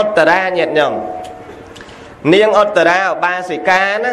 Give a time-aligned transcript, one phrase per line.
[0.00, 0.92] ឧត្តរាញាតិញោម
[2.34, 4.12] នាងឧត្តរាឧបាសិកាណា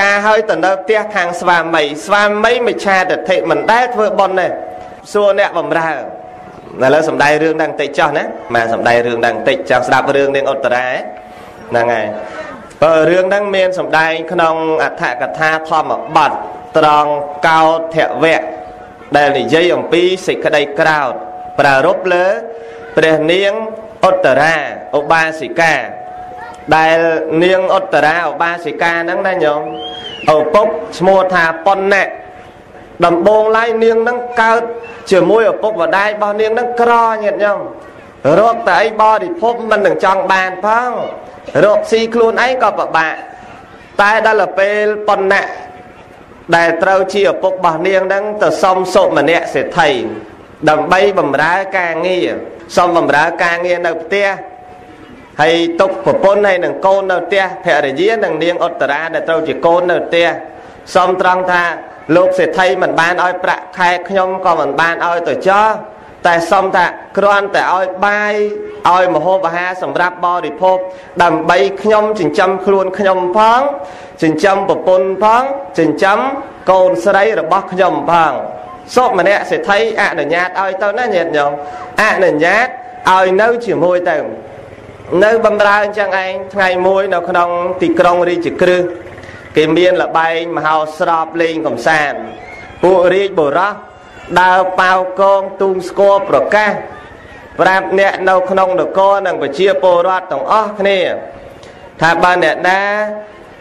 [0.00, 4.46] ការឲ្យទៅនៅផ្ទះខាងស្វាមីស្វាមីមិឆាទិដ្ឋិមិនដែលធ្វើប៉ុនទេ
[5.12, 5.96] សួរអ្នកបំរើឥ
[6.94, 8.24] ឡូវសំដែងរឿងដល់បន្តិចចោះណា
[8.54, 10.86] មកសំដែងរឿងដល់បន្តិចចង់ស្ដាប់រឿងនាងឧត្តរា
[11.70, 12.06] ហ្នឹងហើយ
[12.82, 14.54] បើរឿងហ្នឹងមានសំដែងក្នុង
[14.84, 16.32] អដ្ឋកថាធម្មបទ
[16.78, 17.10] ត្រង់
[17.48, 17.62] កោ
[17.94, 18.42] ធវៈ
[19.16, 21.12] ដែលនិយាយអំពីសេចក្តីក្រោធ
[21.58, 22.24] ប្រារព្ធលើ
[22.96, 23.52] ព្រះនាង
[24.08, 24.56] ឧត្តរា
[24.98, 25.74] ឧបាសិកា
[26.76, 26.98] ដែល
[27.44, 29.62] នាងឧត្តរាឧបាសិកាហ្នឹងណាញោម
[30.34, 30.66] ឪពុក
[30.98, 32.08] ឈ្មោះថាប៉ុណ្ណៈ
[33.04, 34.62] ដំបងឡាយនាងហ្នឹងកើត
[35.10, 37.60] ជាមួយឪពុកម្ដាយរបស់នាងហ្នឹងក្រញាតិញោម
[38.40, 40.90] រកតែអីបរិភពមិននឹងចង់បានផង
[41.64, 43.14] រកស៊ីខ្លួនឯងក៏ពិបាក
[44.00, 45.48] តែដល់ពេលប៉ុណ្ណៈ
[46.56, 49.90] ដែលត្រូវជាឪពុករបស់នាងហ្នឹងទៅសុំសុម្នាក់សេដ្ឋី
[50.70, 52.28] ដើម្បីបំរើការងារ
[52.76, 54.28] សុំបំរើការងារនៅផ្ទះ
[55.40, 60.28] ហើយទុកប្រពន្ធហើយនឹងកូននៅផ្ទះភរិយានិងនាងឧត្តរាដែលត្រូវជាកូននៅផ្ទះ
[60.94, 61.62] សុំត្រង់ថា
[62.16, 65.68] លោកសេដ្ឋីមិនបានឲ្យប្រាក់ខែខ្ញុំក៏មិនបានឲ្យទៅចោះ
[66.26, 66.84] តែសុំថា
[67.18, 68.34] គ្រាន់តែឲ្យបាយ
[68.90, 70.78] ឲ្យមហូបអាហារសម្រាប់បរិភោគ
[71.22, 73.60] ដើម្បីខ្ញុំចិញ្ចឹមខ្លួនខ្ញុំផង
[74.22, 75.42] ចិញ្ចឹមប្រពន្ធផង
[75.78, 76.18] ចិញ្ចឹម
[76.70, 78.32] កូនស្រីរបស់ខ្ញុំផង
[78.94, 81.52] សុម្នាក់សេដ្ឋីអនុញ្ញាតឲ្យទៅណាញាតិញោម
[82.02, 82.66] អនុញ្ញាត
[83.10, 84.16] ឲ្យនៅជាមួយទៅ
[85.24, 87.48] នៅបំរើអញ្ចឹងឯងថ្ងៃមួយនៅក្នុង
[87.82, 88.84] ទីក្រុងរាជក្រឹស
[89.56, 92.18] គេមានលបែងមហោស្រពលេងកំសាន្ត
[92.82, 93.74] ពួករាជបុរស
[94.40, 96.72] ដើរប៉ាវកងទូងស្គរប្រកាស
[97.60, 101.00] ប្រាប់អ្នកនៅក្នុងនគរនិងប្រជាពលរដ្ឋទាំងអស់គ្នា
[102.00, 102.82] ថាបើអ្នកណា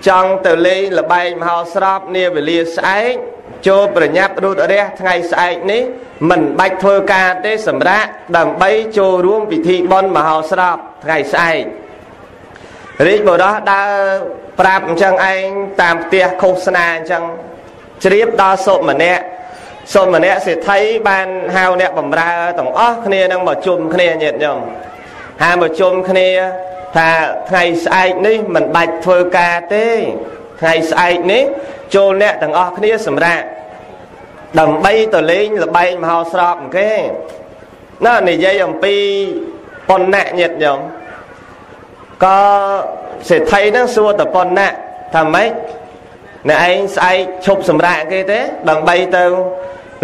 [0.08, 3.16] ចង់ទៅលេងលបែងមហោស្រពនាវេលាស្អែក
[3.68, 5.82] ចូលប្រញាប់រូតរះថ្ងៃស្អែកនេះ
[6.30, 11.64] មិនបាច់ធ្វើការទេសម្រាប់ដើម្បីចូលរួមពិធីបុណ្យមហោស្រពថ្ងៃស្អែក
[13.08, 13.92] រាជបុរសដើរ
[14.60, 15.48] ប្រាប់អញ្ចឹងឯង
[15.82, 17.24] តាមផ្ទះឃោសនាអញ្ចឹង
[18.04, 19.24] ជ្រាបដល់សុម្នាក់
[19.94, 24.60] សុម្នាក់សេដ្ឋីបានហៅអ្នកបំរើទាំងអស់គ្នានឹងមកជុំគ្នាញាតិញោម
[25.44, 26.30] ហៅមកជុំគ្នា
[26.96, 27.10] ថា
[27.50, 29.88] ថ្ងៃស្អែកនេះមិនបាច់ធ្វើការទេ
[30.62, 31.44] ថ្ងៃស្អែកនេះ
[31.95, 33.47] ចូលអ្នកទាំងអស់គ្នាសម្រាប់
[34.61, 36.91] ដើម្បីទៅលេងលបែងមហោស្រពគេ
[38.07, 38.95] ណានិយាយអំពី
[39.89, 40.81] ប៉ុណ្ណាញាតិញោម
[42.25, 42.39] ក៏
[43.29, 44.69] សេដ្ឋីហ្នឹងសួរតប៉ុណ្ណា
[45.15, 45.51] ថាម៉េច
[46.49, 49.25] អ្នកឯងស្អែកឈប់សម្រាកគេទេដើម្បីទៅ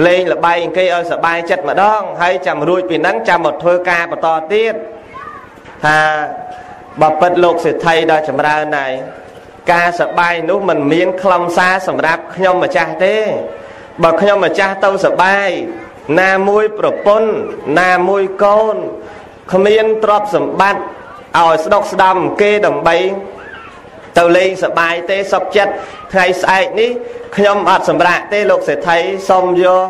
[0.06, 4.74] លេងលបែងគេឲ្យសบายចិត្តម្ដងហើយចាំរួចពីហ្នឹងចាំមកធ្វើការបន្តទៀត
[5.84, 5.98] ថា
[7.00, 8.92] បើពិតលោកសេដ្ឋីដល់ចម្រើនហើយ
[9.71, 13.17] ការសបាយនោះមិនមានខ្លឹមសារសម្រាប់ខ្ញុំម្ចាស់ទេ
[14.03, 15.49] បើខ្ញុំម្ចាស់ទៅសបាយ
[16.21, 17.29] ណាមួយប្រពន្ធ
[17.79, 18.75] ណាមួយកូន
[19.53, 20.81] គ្មានទ្រព្យសម្បត្តិ
[21.39, 22.97] ឲ្យស្ដុកស្ដំគេដើម្បី
[24.17, 25.73] ទៅលេងសបាយទេសុខចិត្ត
[26.13, 26.89] ថ្ងៃស្អែកនេះ
[27.35, 29.85] ខ្ញុំអត់សម្រាប់ទេលោកសេដ្ឋីសុំយក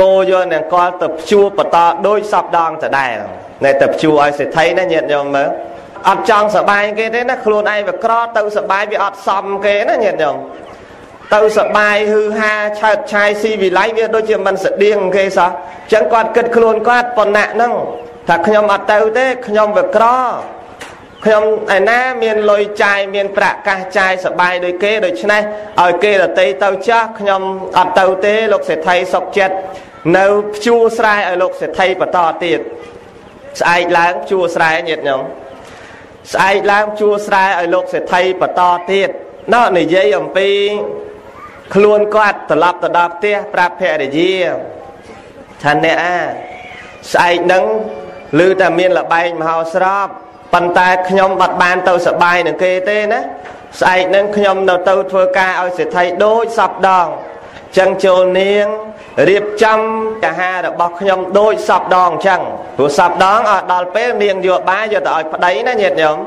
[0.00, 3.16] គោយកនឹងកលទៅព្យួរបន្តដោយសពដងដដែល
[3.64, 5.48] ណែទៅព្យួរឲ្យសេដ្ឋីណាញាតិញោមមើល
[6.08, 10.36] អត់ចង់សបាយគេទេណាខ្លួនឯងវាក្រទៅសបាយវាអត់សមគេណាញាតិញោម
[11.34, 17.72] ទៅសបាយហឺហាឆើតឆាយស៊ីវិល័យវាដូចជាមិនស្តៀងគេសោះអញ្ចឹងគាត់គិតខ្លួនគាត់ប៉ុណ្ណាហ្នឹង
[18.28, 20.04] ថាខ្ញុំអត់ទៅទេខ្ញុំវាក្រ
[21.24, 21.44] ខ្ញុំ
[21.76, 25.42] ឯណាមានលុយចាយមានប្រាក់កាសចាយសបាយដូចគេដូច្នេះ
[25.82, 27.42] ឲ្យគេដតីទៅចាស់ខ្ញុំ
[27.78, 29.56] អត់ទៅទេលោកសេដ្ឋីសុកចិត្ត
[30.18, 32.60] នៅភ្ជួរស្រែឲ្យលោកសេដ្ឋីបន្តទៀត
[33.60, 35.22] ស្អែកឡើងភ្ជួរស្រែញាតិញោម
[36.32, 39.08] ស្អែកឡើងជួស្រែឲ្យលោកសេដ្ឋីបន្តទៀត
[39.54, 40.48] ណោះនិយាយអំពី
[41.74, 44.34] ខ្លួនគាត់ត្រឡប់ទៅដល់ផ្ទះប្រាប់ភរិយា
[45.62, 46.18] ថាអ្នកអា
[47.12, 47.64] ស្អែកនឹង
[48.46, 50.06] ឮតែមានលបែងមហោស្រព
[50.52, 53.20] ប៉ុន្តែខ្ញុំបាត់បានទៅសបាយនឹងគេទេណា
[53.80, 57.06] ស្អែកនឹងខ្ញុំនៅទៅធ្វើការឲ្យសេដ្ឋីដូចសពដង
[57.78, 58.66] ចឹងចូលនាង
[59.28, 59.78] រៀបចំ
[60.26, 62.40] អាហាររបស់ខ្ញុំដូចសពដងអញ្ចឹង
[62.76, 66.18] ព្រោះសពដងឲ្យដល់ពេលនាងយកបាយយកទៅឲ្យប្តីណាញាតិញោម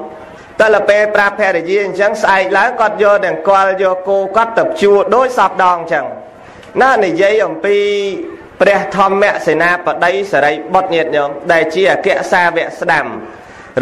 [0.59, 6.05] តែលពេលប្រាប់ភរិយាអញ្ចឹងស្អែកឡើងគាត់យកទាំងកលយកគោគាត់ទៅជួដូចសពដងអញ្ចឹង
[6.81, 7.77] ណានិយាយអំពី
[8.61, 13.05] ព្រះធម្មសេនាបតីសរិបុត្រញាតិញោមដែលជាអគ្គសាវកស្ដាំ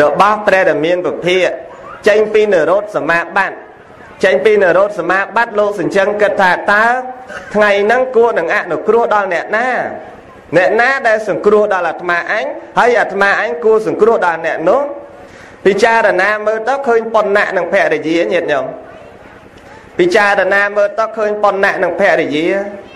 [0.01, 1.47] របស់ព្រះដែលមានពភាក
[2.07, 3.57] ចេញពីនរោត្តសមាបត្តិ
[4.23, 6.85] ចេញពីនរោត្តសមាបត្តិលោកសញ្ជឹងគិតថាតើ
[7.53, 9.69] ថ្ងៃហ្នឹងគួរនឹងអនុគ្រោះដល់អ្នកណា
[10.57, 12.45] អ្នកណាដែលសង្គ្រោះដល់អាត្មាអញ
[12.79, 14.81] ហើយអាត្មាអញគួរសង្គ្រោះដល់អ្នកនោះ
[15.65, 18.65] ពិចារណាមើលទៅឃើញប៉ុណ្ណានឹងភរិយាញាតិញោម
[19.99, 22.47] ពិចារណាមើលទៅឃើញប៉ុណ្ណានឹងភរិយា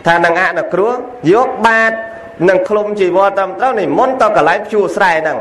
[0.07, 0.93] ថានឹងអនុគ្រោះ
[1.33, 1.91] យកបាត
[2.49, 5.39] នឹងឃ្លុំជីវរត្រឹមត្រូវនិមន្តទៅកន្លែងជួស្រែហ្នឹង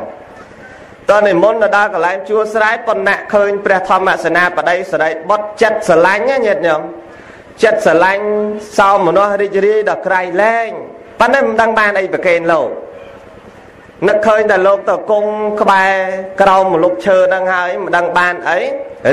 [1.10, 6.82] តនិមន្តទៅដល់កន្លែងជួស្រែប៉ុណ្ណាឃើញព្រះធម្មសេនាបតីសរិបុត្រចិត្តស្រឡាញ់ណាញាតិញោម
[7.62, 8.24] ចិត្តស្រឡាញ់
[8.78, 10.70] សោមនស្សរីករាយដល់ក្រៃលែង
[11.20, 12.68] ប៉ុន្តែមិនដឹងបានអីប្រកេនលោក
[14.08, 15.92] នឹកឃើញតែលោកទៅគង់ក្បែរ
[16.42, 18.60] ក្រោមម្លប់ឈើហ្នឹងហើយមិនដឹងបានអី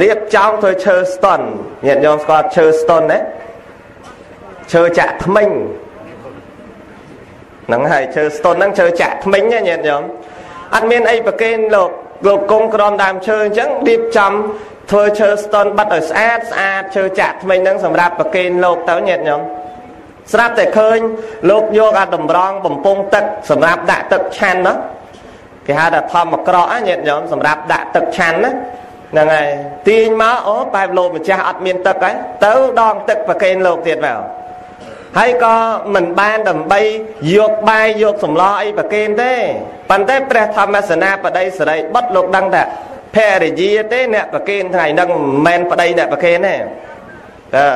[0.02, 1.40] រៀបចំធ្វើឈើស្តុន
[1.88, 3.20] ញាតិញោមស្គាល់ឈើស្តុនទេ
[4.74, 5.50] ឈើចាក់ថ្មិញ
[7.68, 10.04] ហ្នឹងហើយឈើស្តុនហ្នឹងឈើចាក់ថ្មិញណាញាតិញោម
[10.76, 11.90] អត់មានអីប្រកេនលោក
[12.28, 14.34] លោកគង់ក្រោមដើមឈើអញ្ចឹងរៀបចំ
[14.92, 19.42] ធ្វើឈើស្តុនបាត់ឲ្យស្អាតស្អាតឈើចាក់ថ្មិញហ្នឹងសម្រាប់ប្រកេនលោកទៅញាតិញោម
[20.34, 20.98] ស្រាប់តែឃើញ
[21.50, 24.74] លោកយកអាតម្រងបំពង់ទឹកសម្រាប់ដាក់ទឹកឆាន់ណា
[25.68, 28.52] គេហៅថាធម្មក្រក់ណាញាតិញោមសម្រាប់ដាក់ទឹកឆាន់ណា
[29.12, 29.50] ហ្នឹងហើយ
[29.88, 34.20] ទាញមកអូបែបលោកម្ចាស់អត់មានទឹកហើយទៅដងទឹកប្រកេនលោកទៀតមក
[35.18, 35.56] ហើយក៏
[35.96, 36.82] មិនបានដើម្បី
[37.36, 39.34] យកបាយយកសម្លអីប្រគេនទេ
[39.90, 42.64] ប៉ុន្តែព្រះធម្មសេនាបតីសរិបុត្រលោកដឹងថា
[43.16, 47.68] ភរិយាទេអ្នកប្រគេនថ្ងៃហ្នឹងមិនមែនប្តីអ្នកប្រគេនទេតើ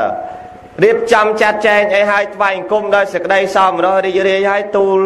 [0.83, 5.00] រៀបចំចាត់ចែងអីឲ្យថ្វាយអង្គមដោយសេចក្តីសមរម្យរីករាយឲ្យទូល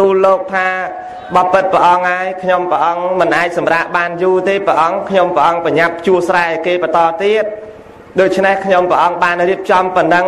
[0.00, 0.68] ទូលលោកថា
[1.36, 7.44] បបិទ្ធព្រះអង្គហើយខ្ញុំព្រះអង្គមិនអាចសម្រាកបានយូរទេព្រះអង្គខ្ញុំព្រះអង្គបញ្ញាប់ជួស្រែគេបន្តទៀត
[8.18, 10.26] ដូច្នេះខ្ញុំព្រះអង្គបានរៀបចំប៉ុណ្ណឹង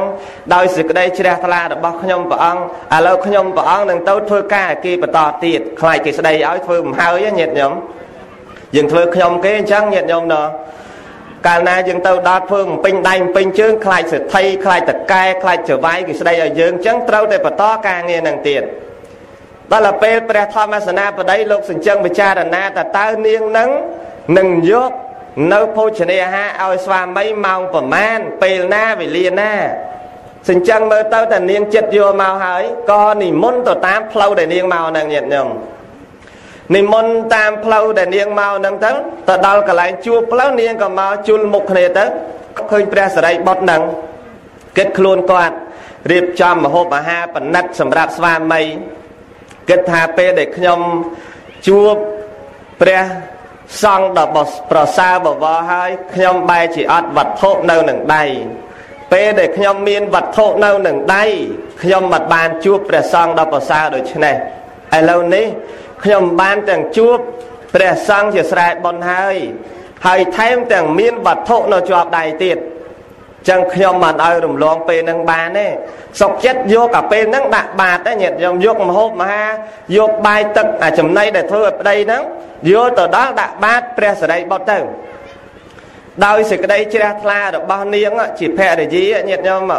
[0.55, 2.63] ដោយសេចក្តីជ្រះថ្លារបស់ខ្ញុំព្រះអង្គ
[2.97, 7.73] ឥឡូវខ្ញុំព្រះអង្គនឹងទៅធ្វើការគេបន្តទៀតខ្លាចគេស្ដីឲ្យធ្វើមិនហើយញាតិញោម
[8.77, 10.47] យើងធ្វើខ្ញុំគេអញ្ចឹងញាតិញោមណោះ
[11.47, 18.63] កាលណាយើងទៅដល់ធ្វើបំពេញដៃបំពេញជើងខ្លាចសេដ្ឋីខ្លាចតកែខ្លាចចវាយគេស្ដីឲ្យយើងអញ្ចឹងត្រូវតែបន្តការងារនឹងទៀត
[19.73, 23.71] ដល់ទៅពេលព្រះធម្មសេនាបតីលោកសញ្ជឹងពិចារណាតើតើនាងនឹង
[24.39, 24.91] នឹងយក
[25.53, 29.53] នៅភោជនីអាហារឲ្យស្វាមីម៉ោងប្រមាណពេលណាវេលាណា
[30.49, 35.49] សញ្ចឹងមើលទៅតែនាងចិត្តយកមកហើយក៏និមន្តទៅតាមផ្លូវដែលនាងមកហ្នឹងញាតិញោម
[36.75, 38.91] និមន្តតាមផ្លូវដែលនាងមកហ្នឹងទៅ
[39.29, 42.05] ទៅដល់កន្លែងជួបផ្លូវនាងក៏មកជុលមុខគ្នាទៅ
[42.71, 43.83] ឃើញព្រះសរិបុត្រហ្នឹង
[44.77, 45.57] គិតខ្លួនគាត់
[46.11, 48.63] រៀបចំម្ហូបអាហារប៉និតសម្រាប់ស្វាមី
[49.69, 50.81] គិតថាពេលដែលខ្ញុំ
[51.67, 51.95] ជួប
[52.81, 53.05] ព្រះ
[53.83, 54.27] សង្ឃដ៏
[54.71, 58.25] ប្រសើរបវរហើយខ្ញុំបែរជាអត់វត្ថុនៅនឹងដៃ
[59.13, 61.25] ពេលដែលខ្ញុំមានវត្ថុនៅនឹងដៃ
[61.83, 64.35] ខ្ញុំមិនបានជួបព្រះសង្ឃដ៏ប្រសើរដូច្នេះ
[64.97, 65.47] ឥឡូវនេះ
[66.05, 67.17] ខ្ញុំបានទាំងជួប
[67.75, 69.37] ព្រះសង្ឃជាស្រែបុណ្យហើយ
[70.07, 72.59] ហើយថែមទាំងមានវត្ថុនៅជាប់ដៃទៀត
[73.49, 75.67] ចឹងខ្ញុំមិនឲ្យរំលងពេលនឹងបានទេ
[76.21, 79.45] សុកចិត្តយកអាពេលហ្នឹងដាក់បាតទេញាតិញោមយកម្ហូបមហា
[79.97, 82.23] យកបាយទឹកអាចំណីដែលធ្វើឲ្យប្តីហ្នឹង
[82.71, 84.79] យកទៅដល់ដាក់បាតព្រះសរិបុត្រទៅ
[86.27, 89.73] ដោយសេចក្តីជ្រះថ្លារបស់នាងជាភរិយាញាតិញោម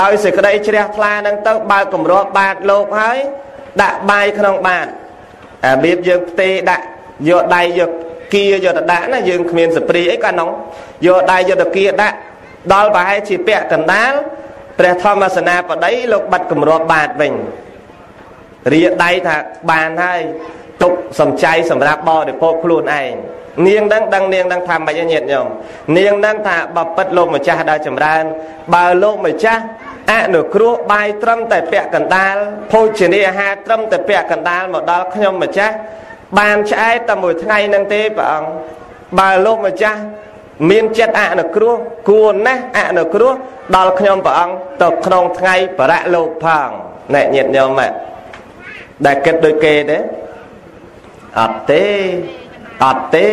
[0.00, 3.18] ដោយសេចក្តីជ្រះថ្លាហ្នឹងទៅបើកគម្របបាតលោកហើយ
[3.82, 4.86] ដាក់បាយក្នុងបាត
[5.64, 6.84] អារបៀបយើងផ្ទេដាក់
[7.28, 7.90] យកដៃយក
[8.34, 10.48] គៀយកទៅដាក់ណាយើងគ្មានសព្រីអីក៏ក្នុង
[11.06, 12.16] យកដៃយកទៅគៀដាក់
[12.72, 14.12] ដល់ប្រហែលជាពាក់កណ្ដាល
[14.78, 17.34] ព្រះធម្មសេនាបតីលោកបាត់គម្របបាតវិញ
[18.72, 19.36] រាដៃថា
[19.70, 20.20] បានហើយ
[20.82, 23.12] ទុកសំចៃសម្រាប់បរិភោគខ្លួនឯង
[23.66, 25.46] នាងដឹងដឹងនាងដឹងថាមិនញាតញោម
[25.98, 28.24] នាងដឹងថាបបិទ្ធលោកម្ចាស់ដល់ចម្រើន
[28.74, 29.62] បើលោកម្ចាស់
[30.10, 32.36] អនុគ្រោះបាយត្រឹមតែពាក់កណ្ដាល
[32.72, 35.74] ភោជនាហារត្រឹមតែពាក់កណ្ដាលមកដល់ខ្ញុំម្ចាស់
[36.38, 38.50] បានឆ្អែតតែមួយថ្ងៃនឹងទេព្រះអង្គ
[39.18, 40.00] បើលោកម្ចាស់
[40.68, 41.74] មានចិត្តអនុគ្រោះ
[42.08, 43.32] គួរណាស់អនុគ្រោះ
[43.76, 46.68] ដល់ខ្ញុំព្រះអង្គទៅក្នុងថ្ងៃបរៈលោកផង
[47.14, 47.80] ណែញាតិញោម
[49.06, 49.98] ដែលគិតដូចគេទេ
[51.40, 51.84] អត់ទេ
[52.84, 53.28] អត់ទេ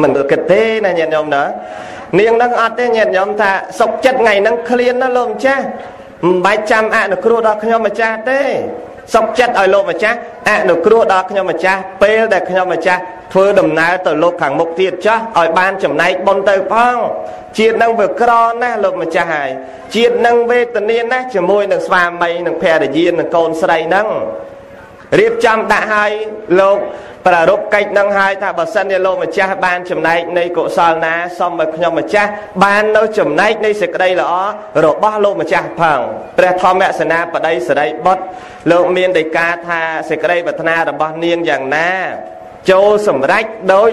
[0.00, 1.42] មិនគិតទេណាញាតិញោមណា
[2.18, 3.50] នាងនឹងអត់ទេញាតិញោមថា
[3.80, 5.64] សុកចិត្តថ្ងៃហ្នឹងឃ្លានណាលោកម្ចាស់
[6.26, 8.42] មិនបាច់ចាំអនុគ្រោះដល់ខ្ញុំម្ចាស់ទេ
[9.14, 10.16] សុកចិត្តឲ្យលោកម្ចាស់
[10.48, 13.00] អនុគ្រោះដល់ខ្ញុំម្ចាស់ពេលដែលខ្ញុំម្ចាស់
[13.32, 16.96] ធ្វើដំណើរទៅលោកខាងមុខទៀតចាស់ឲ្យបានចំណែកបុណ្យទៅផង
[17.58, 19.50] ជាតិនឹងវាក្រណាស់លោកម្ចាស់ហើយ
[19.94, 24.06] ជាតិនឹងវេទនាណាស់ជាមួយនឹងស្វាមីនឹងភរិយានឹងកូនស្រីនឹង
[25.18, 26.10] រៀបចំដាក់ឲ្យ
[26.60, 26.78] លោក
[27.26, 32.30] ប្រារព្ធកិច្ចនឹងហើយថាបើសិនជាលោកម្ចាស់បានចំណែកនៃកុសលណាសូមឲ្យខ្ញុំម្ចាស់
[32.64, 34.32] បាននៅចំណែកនៃសេចក្តីល្អ
[34.86, 36.00] របស់លោកម្ចាស់ផង
[36.38, 38.22] ព្រះធម្មសេនាបតីសរិបុត្រ
[38.70, 41.90] លោកមានដីកាថាសេចក្តីប្រាថ្នារបស់នាងយ៉ាងណា
[42.70, 43.88] ចូលសម្រេចដោយ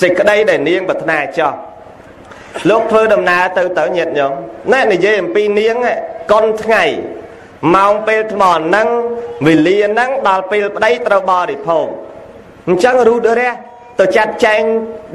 [0.00, 1.52] សេចក្តីដែលនាងប្រាថ្នាចោះ
[2.70, 4.32] លោកធ្វើដំណើរទៅទៅញាតញោម
[4.72, 5.76] ណែនិយាយអំពីនាង
[6.32, 6.84] កុនថ្ងៃ
[7.74, 8.88] ម៉ោងពេលថ្មហ្នឹង
[9.46, 11.86] វេលាហ្នឹងដល់ពេលប្តីត្រូវបរិភោគ
[12.68, 13.52] អញ្ចឹងរូតរះ
[14.00, 14.62] ទៅចាត់ចែង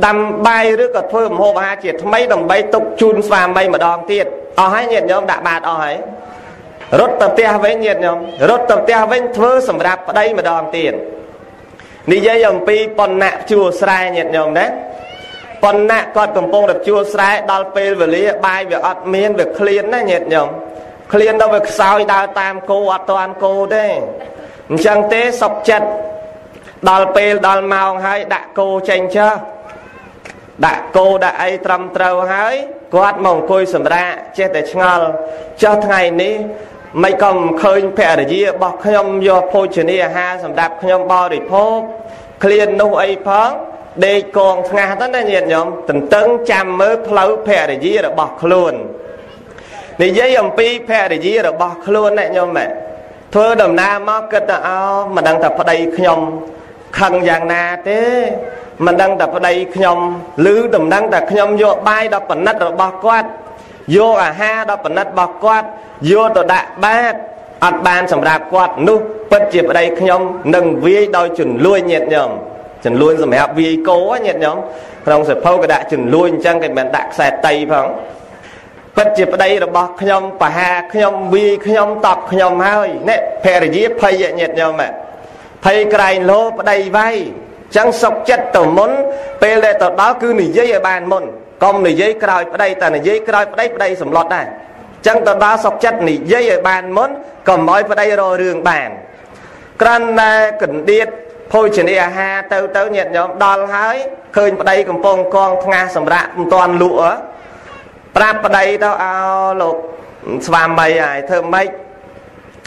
[0.05, 4.25] ដាំបាយឬក៏ធ្វើម្ហូបអាហារជាថ្មីដើម្បីទុកជូនស្វាមីម្ដងទៀត
[4.59, 5.95] អស់ហើយញាតិញោមដាក់បាតអស់ហើយ
[6.99, 8.17] រត់ទៅផ្ទះវិញញាតិញោម
[8.49, 10.93] រត់ទៅផ្ទះវិញធ្វើសម្រាប់ប្តីម្ដងទៀត
[12.13, 14.65] និយាយអំពីប៉ុណ្ណាជួស្រែញាតិញោមណា
[15.63, 20.49] ប៉ុណ្ណាគាត់កំពុងតែជួស្រែដល់ពេលវេលាបាយវាអត់មានវាឃ្លានណាញាតិញោម
[21.13, 23.87] ឃ្លានដល់វាខ្សោយដើរតាមគោអត់តាន់គោទេ
[24.69, 25.87] អញ្ចឹងទេសុកចិត្ត
[26.89, 29.33] ដល់ពេលដល់ម៉ោងហើយដាក់គោចេញចុះ
[30.65, 32.55] ដាក់គោដាក់អីត្រឹមត្រូវហើយ
[32.93, 35.05] គាត់មកអង្គុយសម្រាកចេះតែឆ្ងល់
[35.61, 36.35] ចុះថ្ងៃនេះ
[37.03, 41.77] មិនក៏មិនឃើញភរិយារបស់ខ្ញុំយកភោជនីអាហារសម្រាប់ខ្ញុំបរិភោគ
[42.43, 43.49] ឃ្លាននោះអីផង
[44.05, 48.73] ដេកកងថ្ងាសទៅណាញាតិញោមតន្ទឹងចាំមើលផ្លូវភរិយារបស់ខ្លួន
[50.01, 52.65] និយាយអំពីភរិយារបស់ខ្លួនណាញោមម៉ែ
[53.33, 54.79] ធ្វើដំណើរមកគិតទៅអោ
[55.15, 56.19] មិនដឹងតែប្តីខ្ញុំ
[56.99, 58.01] ខឹងយ៉ាងណាទេ
[58.85, 59.97] មិនដឹងតែប្តីខ្ញុំ
[60.53, 63.27] ឬដំណឹងតែខ្ញុំយកបាយដល់ប៉និតរបស់គាត់
[63.95, 65.67] យកអាហារដល់ប៉និតរបស់គាត់
[66.11, 67.13] យកទៅដាក់បាត
[67.65, 68.99] អត់បានសម្រាប់គាត់នោះ
[69.31, 70.21] ពិតជាប្តីខ្ញុំ
[70.55, 72.29] នឹងវាយដោយជំនួយញាតញោម
[72.85, 74.57] ជំនួយសម្រាប់វាយគោញាតញោម
[75.05, 77.85] ក្នុងសភៅក៏ដាក់ជំនួយអញ្ចឹងគេមិនដាក់ខ្សែតៃផង
[78.99, 84.81] ពិតជាប្តីរបស់ខ្ញុំបហាខ្ញុំវាយខ្ញុំតប់ខ្ញុំហើយនេះភរិយាភ័យញាតញោម
[85.65, 87.15] ភ័យក្រែងលោប្តីវាយ
[87.75, 88.91] ចឹងសុកចិត្តទៅមុន
[89.41, 91.23] ពេលដែលទៅដល់គឺនិយាយឲ្យបានមុន
[91.63, 94.47] កុំនិយាយក្រោយប្តីតែនិយាយក្រោយប្តីប្តីសម្លុតដែរ
[95.07, 97.09] ចឹងទៅដល់សុកចិត្តនិយាយឲ្យបានមុន
[97.49, 98.89] កុំឲ្យប្តីរករឿងបាន
[99.81, 101.07] ក្រាន់តែកណ្ដៀត
[101.51, 103.97] ភោជនីអាហារទៅទៅញាតិញោមដល់ហើយ
[104.37, 106.97] ឃើញប្តីកំពុងកងថ្ងាសសម្រាប់មិនទាន់លក់
[108.15, 109.13] ប្រាប់ប្តីទៅអោ
[109.61, 109.75] លោក
[110.47, 111.67] ស្វាមីហើយធ្វើម៉េច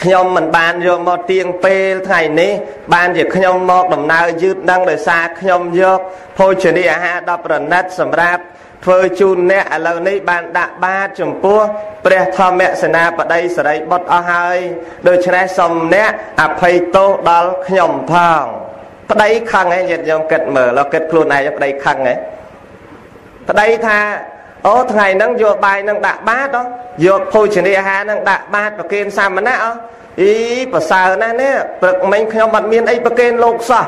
[0.02, 2.52] ខ្ញុំមិនបានយកមកទៀងពេលថ្ងៃនេះ
[2.94, 6.00] បានជាខ្ញុំមកដំណើរយឺតនឹងដោយសារខ្ញុំយក
[6.38, 8.42] ភោជនីអាហារដល់ប្រណិតសម្រាប់
[8.84, 11.60] ធ្វើជូនអ្នកឥឡូវនេះបានដាក់បាតចំពោះ
[12.04, 14.58] ព្រះធម្មសេនាបតីសរិបុត្រអស់ហើយ
[15.08, 16.10] ដូច្នេះសូមអ្នក
[16.42, 18.44] អភ័យទោសដល់ខ្ញុំផង
[19.10, 22.18] ប្តីខឹងឯងញាតិញោមគិតមើលគិតខ្លួនឯងប្តីខឹងឯង
[23.48, 23.98] ប្តីថា
[24.66, 26.56] អូថ្ងៃហ្នឹងយកបាយហ្នឹងដាក់បាត
[27.06, 29.66] យកភោជនីអាហារហ្នឹងដាក់បាតប្រគេនសាមណៈអ
[30.20, 30.32] អី
[30.72, 33.84] ប្រសើរណាស់នេះព្រឹកមិញខ្ញុំអត់មានអីប្រគេនលោកសោះ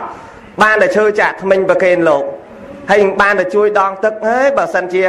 [0.63, 2.25] បានតែឈើចាក់ថ្មិញប្រគេនលោក
[2.91, 5.03] ហើយបានតែជួយដងទឹកហើយបើសិនជា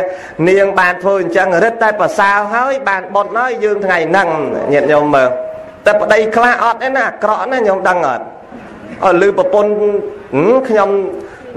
[0.49, 4.27] នាងបានធ្វើអញ្ចឹងរឹតតែប្រសើរហើយបានបត់ហើយយើងថ្ងៃហ្នឹង
[4.73, 5.29] ញាតិញោមមើល
[5.85, 8.23] តែប្តីខ្លះអត់ទេណាអាក្រក់ណាញោមដឹងអត់
[9.05, 9.71] អត់លឺប្រពន្ធ
[10.69, 10.89] ខ្ញុំ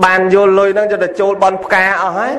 [0.04, 2.32] បានយល់លុយហ្នឹងទៅចូលបនផ្កាអស់ហើយ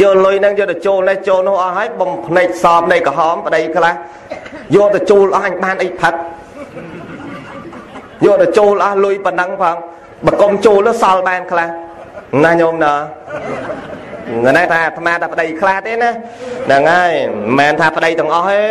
[0.00, 3.92] យកលុយហ្នឹងយកទៅចូលនេះចូលនោះអស់ហើយបំភ្នែកសອບនៃក្រហមប្តីខ្លះ
[4.76, 6.14] យកទៅចូលអស់អញបានអីផឹក
[8.24, 9.76] យកទៅចូលអស់លុយប៉ុណ្ណឹងផង
[10.26, 11.68] បកុំចូលទៅសល់បានខ្លះ
[12.44, 12.94] ណាញោមណា
[14.56, 16.10] ណែថាអាត្មាតែប្តីខ្លះទេណា
[16.66, 18.64] ហ្នឹងហើយមិនមែនថាប្តីទាំងអស់ទេ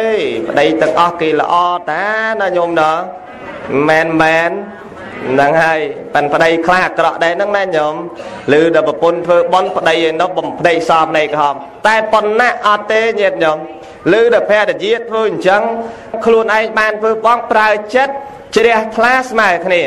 [0.50, 1.56] ប្តីទាំងអស់គេល្អ
[1.90, 2.04] តា
[2.42, 2.92] ណាញោមណា
[3.90, 4.52] មិនមែន
[5.34, 5.80] ហ្នឹងហើយ
[6.16, 7.96] ប៉ិនប្តីខ្លះអាក្រក់ដែរហ្នឹងណាញោម
[8.60, 11.56] ឬដល់ប្រពន្ធធ្វើបន់ប្តីឯនោះបំប្តីសមនៃក្រហម
[11.88, 13.58] តែប៉ុណ្ណាអត់ទេញាតិញោម
[14.20, 15.62] ឬដល់ភរិយាធ្វើអញ្ចឹង
[16.26, 18.14] ខ្លួនឯងបានធ្វើបងប្រើចិត្ត
[18.56, 19.84] ជ្រះថ្លាស្មើគ្នា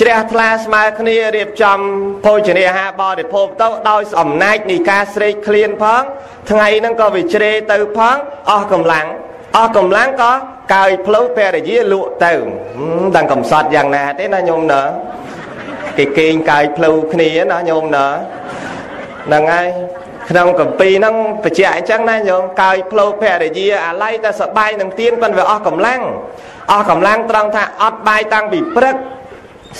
[0.00, 1.78] ជ្រះថ្លាស្មើគ្នារៀបចំ
[2.24, 6.02] ភោជនីអាហារបរិភោគទៅដោយអំណាចនៃការស្រេកឃ្លានផង
[6.50, 8.16] ថ្ងៃហ្នឹងក៏វាជ្រេទៅផង
[8.50, 9.06] អស់កម្លាំង
[9.56, 10.32] អស់កម្លាំងក៏
[10.74, 12.32] កើយផ្លូវភរិយាលក់ទៅ
[13.16, 14.82] ដឹងកំសត់យ៉ាងណាទេណាញោមណា
[15.98, 18.06] គេគេងកើយផ្លូវគ្នាណាញោមណា
[19.26, 19.68] ហ្នឹងហើយ
[20.30, 21.14] ក្នុងកម្ពីហ្នឹង
[21.44, 26.00] បញ្ជាក់អញ្ចឹងណាញោមកើយផ្លូវភរិយាអាឡ័យតែសបាយនឹងទៀនប៉ុន្តែវាអស់កម្លាំង
[26.72, 28.96] អស់កម្លាំងត្រង់ថាអត់បាយតាំងពីព្រឹក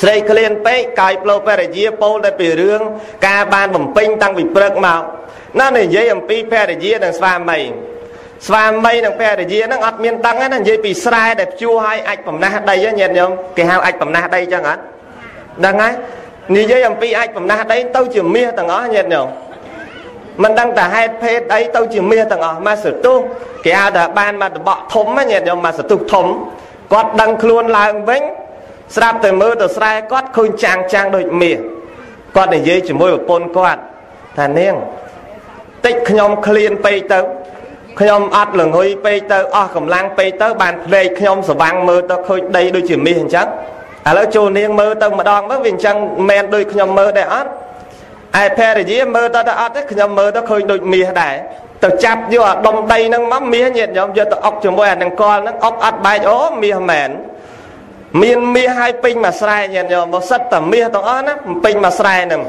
[0.00, 2.80] ស្រីក្លៀនពេកកាយផ្លូវភរិយាពោលតែពីរឿង
[3.26, 5.02] ការបានបំពេញតាំងពីព្រឹកមក
[5.60, 7.58] ណានិយាយអំពីភរិយានិងស្វាមី
[8.46, 14.82] ស្វាមីនិងភរិយានឹងអត់មានដឹងណានិយាយពីស្រែដែលភ្ជួរឲ្យអាចបំណះដីញាតិញោមគេហៅអាចបំណះដីចឹងអត់
[15.66, 15.92] ដឹងហើយ
[16.56, 19.28] និយាយអំពីអាចបំណះដីទៅជាមាសទាំងអស់ញាតិញោម
[20.42, 23.18] មិនដឹងតែហេតុភេទអីទៅជាមាសទាំងអស់មកសទុះ
[23.64, 26.26] គេហៅថាបានមកតបក់ធំញាតិញោមមកសទុះធំ
[26.92, 28.22] គាត់ដឹងខ្លួនឡើងវិញ
[28.96, 31.58] ស្រាប់តែមើលទៅស្រែគាត់ឃើញចាំងចាំងដូចមាស
[32.36, 33.80] គាត់និយាយជាមួយប្រពន្ធគាត់
[34.38, 34.74] ថានាង
[35.84, 37.20] តិចខ្ញុំឃ្លានពេកទៅ
[37.98, 43.46] ខ្ញុំអត់ល្ងុយពេកទៅអស់កម្លាំងពេកទៅបានភ្នែកខ្ញុំស្វាំងមើលទៅឃើញដីដូចជាមាសអញ្ចឹង
[44.08, 45.96] ឥឡូវចូលនាងមើលទៅម្ដងទៅវាអញ្ចឹង
[46.28, 47.50] មែនដូចខ្ញុំមើលដែរអត់
[48.42, 51.34] ឯភរិយាមើលទៅទៅអត់ទេខ្ញុំមើលទៅឃើញដូចមាសដែរ
[51.84, 57.10] ទៅចាប់យកអាដុំដីហ្នឹងមកមាសញាតញោមយកទៅអុកជាមួយអានឹងកលហ្នឹងអុកអត់បែកអូមាសមែន
[58.22, 62.42] មានមាសឲ្យពេញមួយស្រែញាតញោមមកសិតតែមាសទាំងអស់ណាពេញមួយស្រែហ្នឹង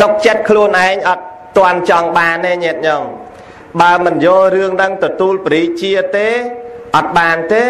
[0.00, 1.22] សុកចិត្តខ្លួនឯងអត់
[1.58, 3.04] តាន់ចង់បានទេញាតញោម
[3.80, 6.28] បើមិនយករឿងហ្នឹងទទួលពរិជាទេ
[6.96, 7.66] អត់បានទេ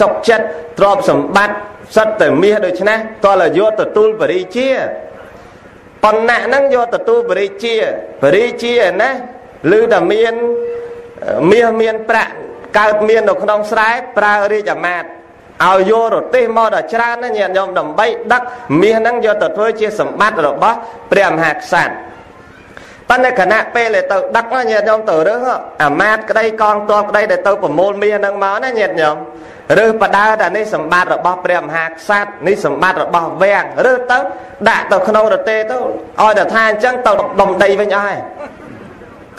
[0.00, 0.46] សុកចិត្ត
[0.78, 1.56] ទ្រពសម្បត្តិ
[1.96, 4.70] សិតតែមាសដូច្នេះតើយកទទួលបរិជា
[6.04, 7.74] ប៉ុណ្ណាហ្នឹងយកទទួលបរិជា
[8.22, 9.10] បរិជាណា
[9.78, 10.34] ឬតែមាន
[11.50, 12.32] មាសមានប្រាក់
[12.78, 15.08] កើតមាននៅក្នុងស្រែប្រើរាជអាមាត្យ
[15.64, 18.42] ឲ្យយករទេសមកដល់ច្រើនណាញាតិញោមដើម្បីដឹក
[18.80, 20.76] មាសហ្នឹងយកទៅធ្វើជាសម្បត្តិរបស់
[21.12, 21.94] ព្រះមហាក្សត្រ
[23.12, 25.48] ប៉ុន្តែគណៈពេលដែលទៅដឹកណាញាតិញោមទៅរើស
[25.82, 29.16] អាមាត្យក្តីកងទ័ពក្តីដែលទៅប្រមូលមាសហ្នឹងមកណាញាតិញោម
[29.84, 34.18] ឬបដើតែនេះសម្បត្តិរបស់ព្រះមហាក្សត្រនេះសម្បត្តិរបស់វាំងឬទៅ
[34.68, 35.76] ដាក់ទៅក្នុងរទេទៅ
[36.20, 38.18] ឲ្យតែថាអញ្ចឹងទៅដុំដីវិញអស់ហើយ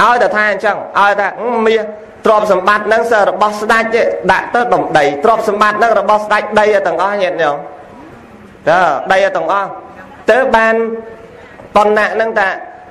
[0.01, 1.27] ឲ្យតែថាអញ្ចឹងឲ្យតែ
[1.67, 1.81] មាស
[2.25, 3.83] ទ្រព្យសម្បត្តិហ្នឹងសើរបស់ស្ដេច
[4.31, 7.57] ដាក់ទៅដុំដីទ្រព្យសម្បត្តិហ្នឹងរបស់ស្ដេចដីទាំងអស់ញាតិញោម
[8.69, 9.69] តើដីទាំងអស់
[10.31, 10.75] ទៅបាន
[11.75, 12.47] ប៉ុណ្ណាហ្នឹងតា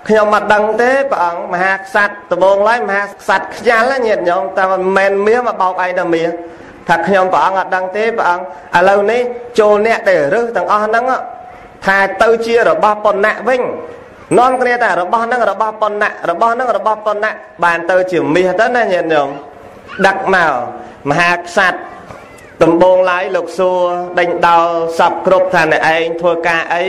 [0.08, 6.30] ខ្ញុំមិនដឹងទេព្រះអង្គមហាក្សត្រដំបងឡើយមហាក្សត្រខ្ញាល់ញាតិញោមតែមិនមែនមាសមកបោកឯងតែមាស
[6.88, 8.44] ថាខ្ញុំព្រះអង្គអត់ដឹងទេព្រះអង្គ
[8.78, 9.20] ឥឡូវនេះ
[9.58, 11.04] ចូលអ្នកដែលរើសទាំងអស់ហ្នឹង
[11.86, 13.62] ថាទៅជារបស់ប៉ុណ្ណាវិញ
[14.38, 17.30] នាំគ្នាតែរបស់ហ្នឹងរបស់ប៉ុណ្ណារបស់ហ្នឹងរបស់ប៉ុណ្ណា
[17.64, 19.28] បានទៅជាមាសទៅណាញាតិញោម
[20.06, 20.52] ដឹកមក
[21.10, 21.78] មហាក្សត្រ
[22.62, 23.80] ដំបងឡាយលោកសួរ
[24.18, 24.68] ដេញដោល
[24.98, 26.86] សពគ្រប់ថាអ្នកឯងធ្វើការអី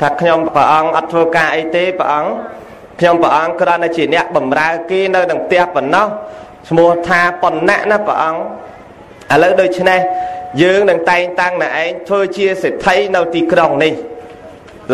[0.00, 2.30] ថាខ្ញុំព្រះអង្គអត់ធ្វើការអីទេព្រះអង្គ
[3.00, 6.06] ខ្ញុំព្រះអង្គគ្រាន់តែជាអ្នកបម្រើគេនៅក្នុងផ្ទះប៉ុណ្ណោះ
[6.68, 8.40] ឈ្មោះថាប៉ុណ្ណាណាព្រះអង្គ
[9.34, 10.00] ឥឡូវដូច្នេះ
[10.62, 13.94] យើងនឹងតែងតាំងអ្នកឯងធ្វើជាសេដ្ឋីនៅទីក្រុងនេះ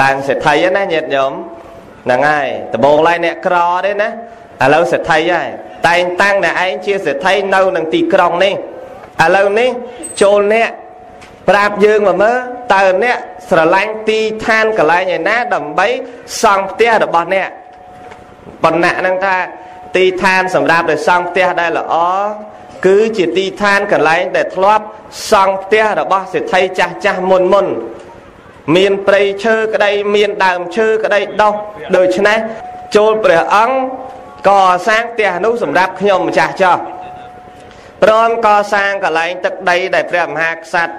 [0.03, 1.33] ឡើងសេដ្ឋីណាញាតិញោម
[2.05, 3.57] ហ្នឹងហើយដំបូងឡើយអ្នកក្រ
[3.87, 4.09] ទេណា
[4.63, 5.49] ឥឡូវសេដ្ឋីហើយ
[5.89, 8.55] តែងតាំងអ្នកឯងជាសេដ្ឋីនៅនឹងទីក្រុងនេះ
[9.25, 9.71] ឥឡូវនេះ
[10.23, 10.71] ចូលអ្នក
[11.49, 12.39] ប្រាប់យើងមកមើល
[12.75, 13.19] តើអ្នក
[13.51, 15.89] ស្រឡាញ់ទីឋានកន្លែងឯណាដើម្បី
[16.43, 17.49] សង់ផ្ទះរបស់អ្នក
[18.65, 19.37] បណ្ណៈហ្នឹងថា
[19.97, 21.95] ទីឋានសម្រាប់ để សង់ផ្ទះដែលល្អ
[22.87, 24.85] គឺជាទីឋានកន្លែងដែលធ្លាប់
[25.31, 27.67] សង់ផ្ទះរបស់សេដ្ឋីចាស់ចាស់មុនមុន
[28.77, 31.55] មានព្រៃឈើក្តីមានដើមឈើក្តីដុះ
[31.97, 32.39] ដូច្នេះ
[32.97, 33.77] ចូលព្រះអង្គ
[34.49, 34.51] ក
[34.89, 36.79] សាងផ្ទះនោះសម្រាប់ខ្ញុំម្ចាស់ចោះ
[38.03, 40.95] ព្រមកសាងកន្លែងទឹកដីដែលព្រះមហាក្សត្រ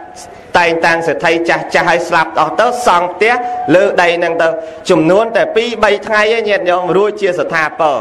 [0.58, 3.34] តែងតាំងសេដ្ឋីចាស់ចាស់ឲ្យស្លាប់អស់ទៅសង់ផ្ទះ
[3.76, 4.48] លើដីហ្នឹងទៅ
[4.90, 8.00] ចំនួនតែ2 3ថ្ងៃឯងញាតិញោមរួចជាស្ថាពរ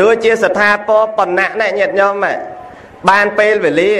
[0.00, 2.14] រួចជាស្ថាពរបណ្ណៈណាញាតិញោម
[3.08, 3.94] បានពេលវេលា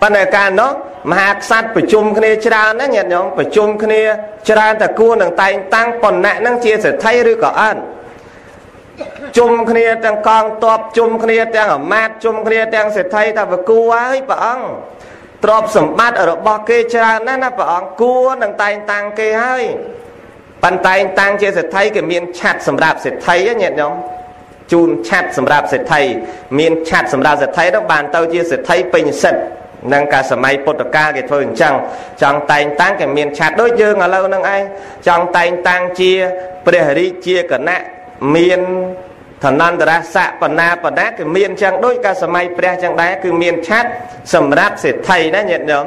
[0.00, 0.70] ប៉ុន្តែកាលនោះ
[1.10, 4.02] មហាក្សត្រប្រជុំគ្នាច្រើនណាញាតិញោមប្រជុំគ្នា
[4.48, 7.80] ច្រើនតែគួរនឹងតែងតាំងបណ្ណៈហ្នឹងជាសេដ្ឋីឬក៏អត់
[9.38, 14.66] ជុំគ្នាទាំងកងតបជុំគ្នាទាំងអាមាត្យជុំគ្នាទាំងសេដ្ឋីថាវាគួរហើយព្រះអង្គ
[15.44, 19.64] ទ្រព្យសម្បត្តិរបស់គេច្រើនណាស់ណាព្រះអង្គគួរនឹងតែងតាំងគេហើយ
[20.62, 23.94] ប៉ុន្តែតាំងជាសេដ្ឋីគេមានឆាត់សម្រាប់សេដ្ឋីញាតិញោម
[24.72, 26.02] ជូនឆាត់សម្រាប់សេដ្ឋី
[26.58, 29.40] មានឆាត់សម្រាប់សេដ្ឋីនោះបានទៅជាសេដ្ឋីពេញសិទ្ធ
[29.92, 31.74] នឹងកាលសម័យពុទ្ធកាលគេធ្វើអញ្ចឹង
[32.22, 34.62] ចង់តែងតាំងគេមានឆាត់ដូចយើងឥឡូវហ្នឹងឯង
[35.06, 36.12] ចង់តែងតាំងជា
[36.66, 37.80] ព្រះរាជាគណៈ
[38.34, 38.60] មាន
[39.44, 43.90] ឋានន្តរស័កបណ្ណាបណ្ណាគឺមានចឹងដូចកាលសម័យព្រះចឹងដែរគឺមានឆាត់
[44.34, 45.86] សម្រាប់សេដ្ឋីណាញាតិញោម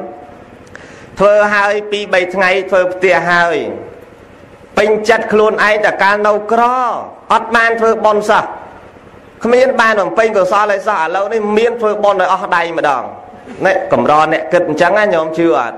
[1.20, 3.56] ធ្វើហើយពី3ថ្ងៃធ្វើផ្ទះហើយ
[4.78, 6.64] ពេញចិត្តខ្លួនឯងតែកាលនៅក្រ
[7.34, 8.46] អត់បានធ្វើបន់សោះ
[9.44, 13.04] គ្មានបានបំពេញកុសលឲ្យសោះឥឡូវនេះមានធ្វើបន់ឲ្យអស់ដៃម្ដង
[13.66, 15.78] នេះកម្រអ្នកគិតអញ្ចឹងណាញោមជឿអត់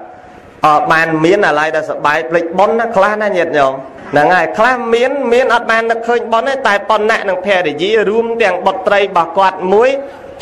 [0.66, 3.74] អត់បានមានអាឡ័យដែលសបាយភ្លេចបន់ណាខ្លះណាញាតិញោម
[4.16, 9.90] ហ្នឹងហើយខ្លះមានមានអត់បាននឹកឃើញប៉ុនទេតែប៉ុណ្ណានឹងភរិយារួមទាំងបុត្រីរបស់គាត់មួយ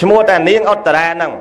[0.02, 1.34] ឈ្មោះតែនាងឧត្តរាហ្នឹង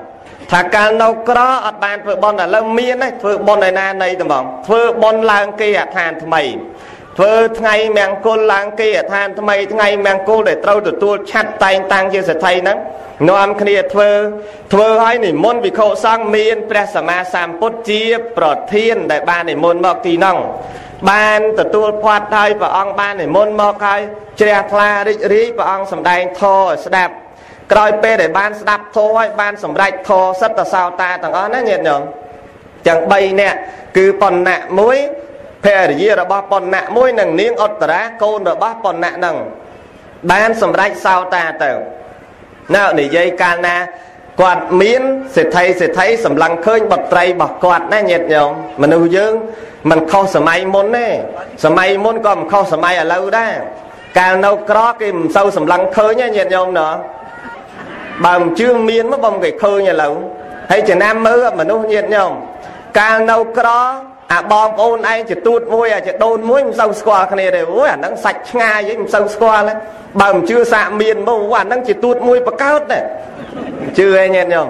[0.53, 6.43] ថាកាលនៅក្រអត់បានធ្វើបន់ឥឡូវមានទេធ្វើបន់ឯណានៃត្មងធ្វើបន់ឡើងគេអាឋានថ្មី
[7.19, 12.79] ធ្វើថ្ងៃមង្គលឡើងគេអាឋានថ្មីថ្ងៃមង្គលដែលត្រូវទទួលឆាត់តែងតាំងជាសទ្ធិហ្នឹង
[13.31, 14.11] នាំគ្នាធ្វើ
[14.73, 18.03] ធ្វើឲ្យនិមន្តវិខុសង្ឃមានព្រះសម្មាសម្ពុទ្ធជា
[18.37, 20.39] ប្រធាន ដែលបាននិមន្តមកទីហ្នឹង
[21.11, 24.01] បានទទួលផាត់ហើយព្រះអង្គបាននិមន្តមកហើយ
[24.41, 27.13] ជ្រះថ្លារីករាយព្រះអង្គសម្ដែងធម៌ឲ្យស្ដាប់
[27.73, 32.03] ក្រោយពេលដែលបានស្ដាប់ធម៌ហើយបានសម្រេចធម៌សិតតសោតាទាំងអស់ណាញាតិញោម
[32.87, 33.59] ទាំង3នាក់
[33.97, 34.97] គឺបណ្ណៈមួយ
[35.65, 39.37] ភរិយារបស់បណ្ណៈមួយនិងនាងឧត្តរាកូនរបស់បណ្ណៈហ្នឹង
[40.31, 41.73] បានសម្រេចសោតាទៅ
[42.77, 43.77] ណៅនិយាយកាលណា
[44.41, 45.03] គាត់មាន
[45.37, 48.51] សេដ្ឋីសេដ្ឋីសម្លឹងឃើញបុត្រីរបស់គាត់ណាញាតិញោម
[48.83, 49.33] មនុស្សយើង
[49.91, 51.09] មិនខុសសម័យមុនទេ
[51.65, 53.55] សម័យមុនក៏មិនខុសសម័យឥឡូវដែរ
[54.19, 56.93] កាលនៅក្រគេមិនសូវសម្លឹងឃើញទេញាតិញោមណោះ
[58.25, 60.15] បើមិនជឿមានមកបំគេឃើញឥឡូវ
[60.71, 62.33] ហើយចំណាំមើលមនុស្សញាតិញោម
[62.99, 63.69] កាលនៅក្រ
[64.33, 69.75] អាបងប្អូនឯងចទូតមួយអាចដូនមួយមិនសូវស្គាល់គ្នាទេអូយអាហ្នឹងសាច់ឆ្ងាយឯងមិនសូវស្គាល់ទេ
[70.21, 72.99] បើមិនជឿសាកមានមកអាហ្នឹងចទូតមួយបកើតទេ
[73.99, 74.69] ជឿឯងញាតិញោម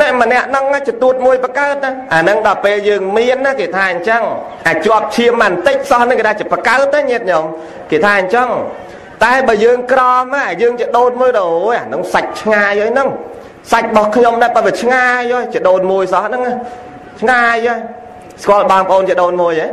[0.00, 4.22] ណែម្នាក់ហ្នឹងចទួតមួយបកើតណាអាហ្នឹងដល់ពេលយើងមានណាគេថាអញ្ចឹង
[4.68, 7.44] អាចប់ឈាមបន្តិចសោះហ្នឹងគេថាជាបកើតទៅញាតិញោម
[7.90, 8.48] គេថាអញ្ចឹង
[9.24, 13.08] តែបើយើងក្រមណាយើងចដូនមួយទៅអូយអាហ្នឹងសាច់ឆ្ងាយហើយហ្នឹង
[13.72, 16.42] សាច់របស់ខ្ញុំដែរបើវាឆ្ងាយហើយចដូនមួយសោះហ្នឹង
[17.20, 17.78] ឆ្ងាយហើយ
[18.42, 19.68] ស្គាល់បងប្អូនចដូនមួយហ៎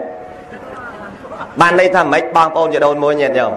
[1.61, 3.51] បានន័យថាម៉េចបងប្អូនចដូនមួយញាតិញោម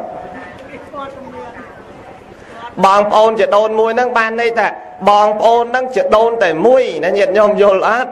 [2.85, 4.66] បងប្អូនជាដូនមួយហ្នឹងបានន័យថា
[5.11, 8.11] បងប្អូនហ្នឹងជាដូនតែមួយណាញាតិញោមយល់អត់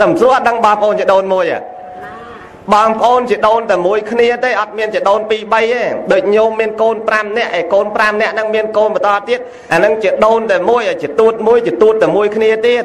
[0.00, 1.60] តែមិនស្រួលអត់ដឹងបងប្អូនជាដូនមួយហ៎
[2.74, 5.60] បងប្អូនជាដូនតែមួយគ្នាទេអត់មានជាដូន2 3ទេ
[6.12, 9.38] ដូចញោមមានកូន5នាក់ឯកូន5នាក់ហ្នឹងមានកូនបន្តទៀត
[9.72, 12.84] អាហ្នឹងជាដូនតែមួយជាទូតមួយជាទូតតែមួយគ្នាទៀត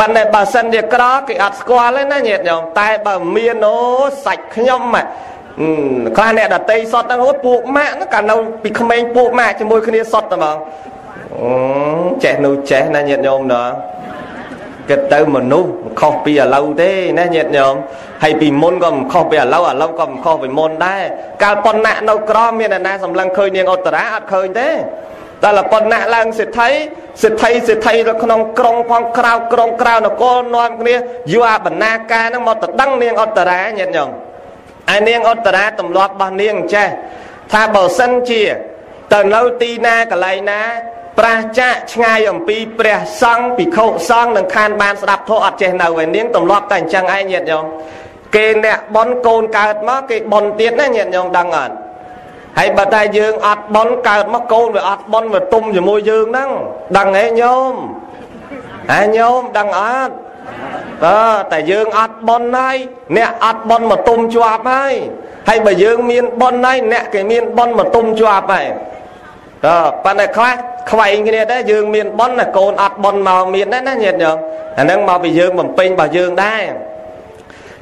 [0.00, 3.76] ប៉ុន្តែបើសិនជាក្រគេអត់ស្គាល់ទេណាញាតិញោមតែបើមានអូ
[4.24, 4.82] សាច់ខ្ញុំ
[6.16, 10.56] ខ្លះអ្នកដតីសតហ្នឹងអូពួកម៉ាក់ហ្នឹងកាលនៅពីក្មេងពួកម៉ាក់ជាមួយគ្នាសតតែហ្មង
[12.24, 13.62] ចេះនោះចេះណាញាតិញោមណា
[14.90, 17.74] គិតទៅមនុស្សខុសពីឥឡូវទេណាញាតិញោម
[18.22, 21.02] ហើយពីមុនក៏មិនខុសពីឥឡូវឥឡូវក៏មិនខុសពីមុនដែរ
[21.42, 24.68] កាលប៉ុណ្ណានៅក្រមានអ្នកណាសម្លឹងឃើញនាងឧត្តរាអត់ឃើញទេ
[25.42, 26.68] តែលប៉ុណ្ណាឡើងសិទ្ធិ
[27.22, 30.94] សិទ្ធិសិទ្ធិនៅក្នុងក្រុងផងក្រៅក្រុងក្រៅនគរនាំគ្នា
[31.32, 34.10] យកអាបណ្ណាការហ្នឹងមកទៅដឹងនាងឧត្តរាញាតិញោម
[34.90, 36.88] ហើយនាងឧត្តរាទម្លាប់របស់នាងចេះ
[37.52, 38.42] ថាបើសិនជា
[39.12, 40.60] ទៅនៅទីណាកន្លែងណា
[41.18, 47.64] ប្រះចាកឆ្ងាយអំពីព្រះសង្ឃភិក្ខុសង្ឃនឹងខានបានស្ដាប់ធម៌អត់ចេះនៅឯនាងទម្លាប់តែអញ្ចឹងឯងញាតិញោម
[48.36, 51.74] គេអ្នកបនកូនកើតមកគេបនទៀតណាញាតិញោមដឹងអត់
[52.58, 56.50] ហើយបើតែយើងអត់បនកើតមកកូនវាអត់បនវាទុំជាមួយយើងហ្នឹង
[56.96, 57.74] ដឹងទេញោម
[58.92, 60.14] ហើយញោមដឹងអត់
[61.04, 61.20] បើ
[61.52, 62.76] តែយើងអត់បនហើយ
[63.16, 64.94] អ្នកអត់បនមកទុំជាប់ហើយ
[65.48, 68.66] ហើយបើយើងមានបនហើយអ្នកគេមានបនមកទុំជាប់ហើយ
[69.64, 70.54] តើប៉ុន្តែខ្លះ
[70.90, 74.36] ខ្វែងគ្នាដែរយើងមានបនណាកូនអត់បនមកមានដែរណាញាតិញោម
[74.78, 76.62] អាហ្នឹងមកពីយើងបំពេញរបស់យើងដែរ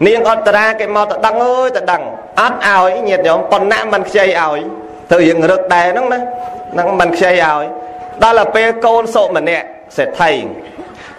[0.07, 2.03] នាងអត្តរាគេមកទៅដឹងអើយទៅដឹង
[2.41, 4.59] អត់ឲ្យញាតិញោមប៉ុណ្ណាមិនខ្ចីឲ្យ
[5.13, 6.19] ទៅយើងរឹកដែរហ្នឹងណា
[6.73, 7.65] ហ្នឹងមិនខ្ចីឲ្យ
[8.23, 10.33] ដល់ទៅពេលកូនសុម្នាក់សេដ្ឋី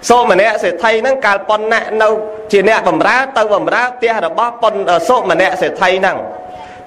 [0.09, 2.09] សូមម្នាក់សេដ្ឋីហ្នឹងកាលប៉ុនណានៅ
[2.51, 4.73] ជាអ្នកបំរើទៅបំរើផ្ទះរបស់ប៉ុន
[5.09, 6.17] សូមម្នាក់សេដ្ឋីហ្នឹង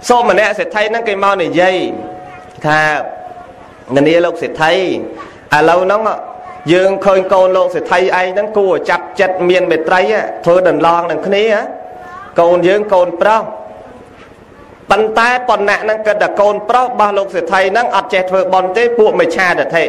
[0.09, 1.77] សូមម្នាក់សេដ្ឋីហ្នឹងគេមកនិយាយ
[2.67, 2.81] ថា
[3.97, 4.75] នាលោកសេដ្ឋី
[5.55, 6.01] ឥឡូវហ្នឹង
[6.73, 10.01] យើងឃើញកូនលោកសេដ្ឋីឯងហ្នឹងគួរចាប់ចិត្តមានមេត្រី
[10.45, 11.45] ធ្វើដន្លងនឹងគ្នា
[12.41, 13.43] កូនយើងកូនប្រុស
[14.91, 19.85] ប៉ុន្តែប៉ុណ្ណាហ្នឹងគិតតែកូនប្រុសរបស់លោកសេដ្ឋីហ្នឹងអត់ចេះធ្វើបន់ទេពួកមិឆាទិដ្ឋិ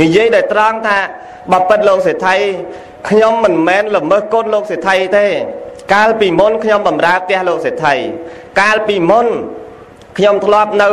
[0.00, 0.98] និយាយដោយត្រង់ថា
[1.52, 2.36] បើពិតលោកសេដ្ឋី
[3.08, 5.26] ខ្ញុំមិនមែនល្មើសគុណលោកសេដ្ឋីទេ
[5.94, 7.94] កាលពីមុនខ្ញុំបម្រើផ្ទះលោកសេដ្ឋី
[8.60, 9.26] កាលពីមុន
[10.18, 10.88] ខ្ញុំធ្លាប់នៅ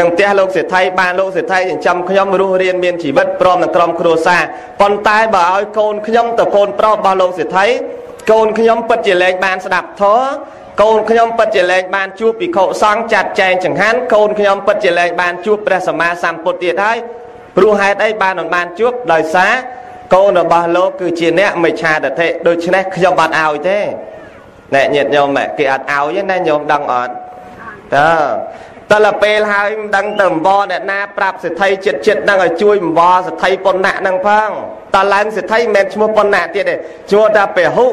[0.00, 4.42] នឹងផ្ទះលោកសេដ្ឋីបានលោកសេដ្ឋីចិញ្ចឹមខ្ញុំរស់រៀនមានជីវិតព្រមនឹងក្រុមគ្រួសារ
[4.80, 7.66] ប៉ុន្តែបើឲ្យកូនខ្ញុំទៅកូនប្រុសរបស់លោកសេដ្ឋី
[8.30, 10.26] កូនខ្ញុំពិតជាលែងបានស្ដាប់ធម៌
[10.82, 16.98] កូនខ្ញុំពិតជាលែងបានជួបភិក្ខុសង្ឃចាត់ចែងចង្ហាន់កូនខ្ញុំពិតជាលែងបានជួបព្រះសម្មាសម្ពុទ្ធទៀតហើយ
[17.56, 19.52] ព្រោះហេតុអីបានមិនបានជួបដោយសារ
[20.14, 23.78] កូនរបស់លោកគឺជាអ្នកមិឆាទិដ្ឋិដូច្នេះខ្ញុំអត់ឲ្យទេ
[24.74, 27.12] ណែញាតិញោមគេអត់ឲ្យទេណាញោមដឹងអត់
[27.94, 28.10] តើ
[28.92, 34.50] តើពេលហើយមិនដឹងទៅអង្វរអ្នកណាប្រាប់សិទ្ធិចិត្តចិត្តហ្នឹងឲ្យជួយអង្វរសិទ្ធិប៉ុណ្ណាហ្នឹងផង
[34.94, 36.74] តើឡើងសិទ្ធិមិនមែនឈ្មោះប៉ុណ្ណាទៀតទេ
[37.10, 37.86] ឈ្មោះថាពហុ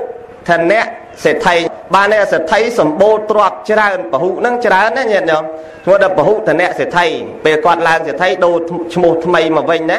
[0.49, 0.83] ធនៈ
[1.23, 1.55] សេដ្ឋី
[1.93, 5.43] បាននេះសេដ្ឋីសម្បូរទ្រព្យច្រើនពហុហ្នឹងច្រើនណាញាតិញោម
[5.83, 7.05] ឈ្មោះថាពហុធនៈសេដ្ឋី
[7.45, 8.55] ពេលគាត់ឡើងសេដ្ឋីដូរ
[8.93, 9.97] ឈ្មោះថ្មីមកវិញណា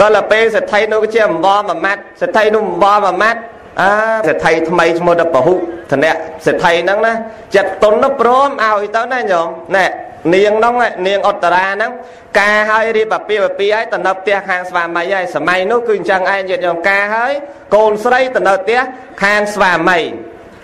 [0.00, 3.40] តើពេលសេដ្ឋីនោះជាអង្វរមួយម៉ាត់សេដ្ឋីនោះអង្វរមួយម៉ាត់
[3.80, 3.88] អើ
[4.28, 5.54] សេដ្ឋីថ្មីឈ្មោះថាពហុ
[5.92, 6.12] ធនៈ
[6.46, 7.12] សេដ្ឋីហ្នឹងណា
[7.56, 9.86] ចិត្តតុននោះព្រមឲ្យទៅណាញោមណែ
[10.34, 10.74] នាងហ្នឹង
[11.06, 11.92] នាងអត្តរាហ្នឹង
[12.40, 17.32] ការឲ្យរៀបអាពាហ៍ពិពាហ៍ឲ្យទៅនៅផ្ទះខាងស្វាមីហើយសម័យនោះគឺអញ្ចឹងឯងញាតិញោមការហើយ
[17.74, 18.80] កូនស្រីទៅនៅផ្ទះ
[19.22, 20.00] ខាងស្វាមី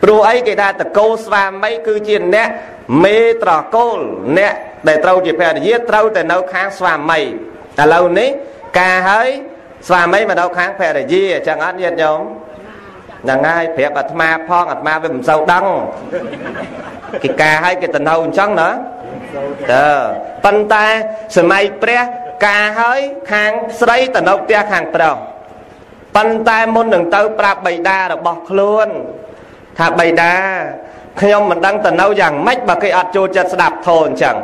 [0.03, 2.49] ព្រោះអីគេថាតកោស្វាមីគឺជាអ្នក
[3.05, 3.99] មេត្រកូល
[4.39, 4.55] អ្នក
[4.89, 7.25] ដែលត្រូវជាភរិយាត្រូវតែនៅខាងស្វាមីឥ
[7.95, 8.29] ឡូវនេះ
[8.81, 9.29] ការហើយ
[9.89, 12.21] ស្វាមីមកនៅខាងភរិយាអញ្ចឹងអត់ញាតិញោម
[13.25, 15.65] ហ្នឹងហើយប្រាប់អាត្មាផងអាត្មាវាមិនសូវដឹង
[17.23, 18.71] គេការឲ្យគេទៅនៅអញ្ចឹងណា
[19.73, 19.91] តើ
[20.45, 20.87] ប៉ុន្តែ
[21.37, 22.01] សម័យព្រះ
[22.47, 23.01] ការឲ្យ
[23.33, 25.17] ខាងស្រីទៅនៅផ្ទះខាងប្រុស
[26.17, 28.89] ប៉ុន្តែមុននឹងទៅប្រាប់បៃតារបស់ខ្លួន
[29.79, 30.33] ថាបៃតា
[31.21, 34.37] ខ្ញុំមិនដឹងទៅនៅយ៉ាងម៉េចបើគេអត់ចូលចិត្តស្ដាប់ធម៌អញ្ចឹង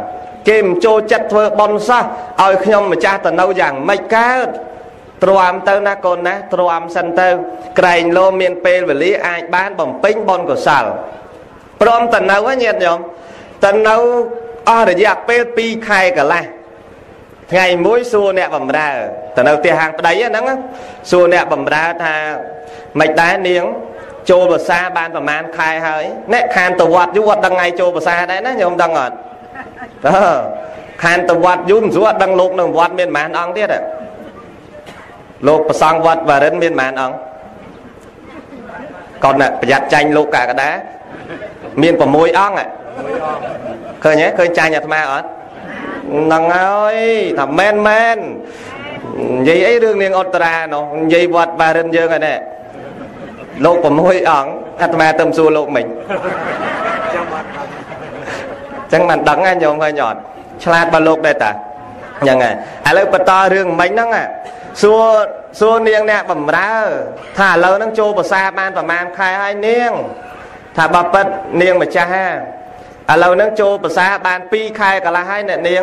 [0.48, 2.04] គេមិនចូលចិត្តធ្វើបន់សោះ
[2.42, 4.48] ឲ្យខ្ញុំម្ចាស់ទៅនៅយ៉ាងម៉េចកើត
[5.24, 7.28] ទ្រាំទៅណាកូនណាទ្រាំសិនទៅ
[7.78, 10.84] ក្រែងលោមានពេលវេលាអាចបានបំពេញបនកុសល
[11.80, 12.98] ព្រមតនៅញាតិញោម
[13.64, 13.96] តនៅ
[14.68, 16.44] អស់រយៈពេល2ខែកន្លះ
[17.52, 18.90] ថ្ងៃមួយសួរអ្នកបំរើ
[19.36, 20.44] ទៅនៅផ្ទះហាងប្តីហ្នឹង
[21.10, 22.14] សួរអ្នកបំរើថា
[23.00, 23.64] មិនដែរនាង
[24.30, 29.16] ចូលភាសាបានប្រហែលខែហើយអ្នកខានទៅវត្តយូរអត់ដឹងថ្ងៃចូលភាសាដែរណាញោមដឹងអត់
[30.06, 30.36] អឺ
[31.02, 33.68] ខានទៅវត្តយូរមិនស្រួលអត់ដឹងលោកនៅវត្តមានប្រហែលអង្គទៀត
[35.48, 37.16] លោកប្រសង់វត្តវរិនមានប្រហែលអង្គ
[39.24, 40.70] កូនប្រយ័ត្នចាញ់លោកកាកដា
[41.82, 42.60] មាន6អង្គ
[44.04, 45.28] ឃើញទេឃើញចាញ់អាត្មាអត់
[46.10, 46.96] ហ្នឹងហើយ
[47.38, 48.18] ថាមែនមែន
[49.38, 52.38] និយាយអីរឿងនាងអុតរានោះនិយាយវត្តបារិនយើងហ្នឹង
[53.64, 53.86] លោក6
[54.30, 54.50] អង្គ
[54.82, 55.86] អាត្មាទៅសួរលោកមិញ
[58.92, 60.18] ចឹងមិនដឹងណាញោមឃើញអត់
[60.64, 61.50] ឆ្លាតបើលោកដែរតា
[62.20, 62.54] ហ្នឹងហើយ
[62.88, 64.08] ឥឡូវបន្តរឿងមិញហ្នឹង
[64.82, 65.02] សួរ
[65.60, 66.74] សួរនាងអ្នកបំរើ
[67.38, 69.92] ថាឥឡូវហ្នឹងចូលភាសាបានប្រហែលខែហើយនាង
[70.78, 71.26] ថាបើប៉ិត
[71.60, 72.26] នាងម្ចាស់ហា
[73.10, 75.82] ឥឡូវហ្នឹងចូលភាសាបាន2ខែកន្លះហើយអ្នកនាង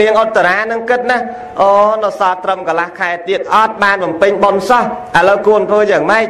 [0.00, 1.18] នាងអត្តរានឹងគិតណា
[1.60, 1.70] អូ
[2.04, 4.84] នៅសល់ត្រឹមកន្លះខែទៀតអត់បានបំពេញបុណ្យសោះ
[5.18, 6.26] ឥឡូវគួរធ្វើយ៉ាងម៉េច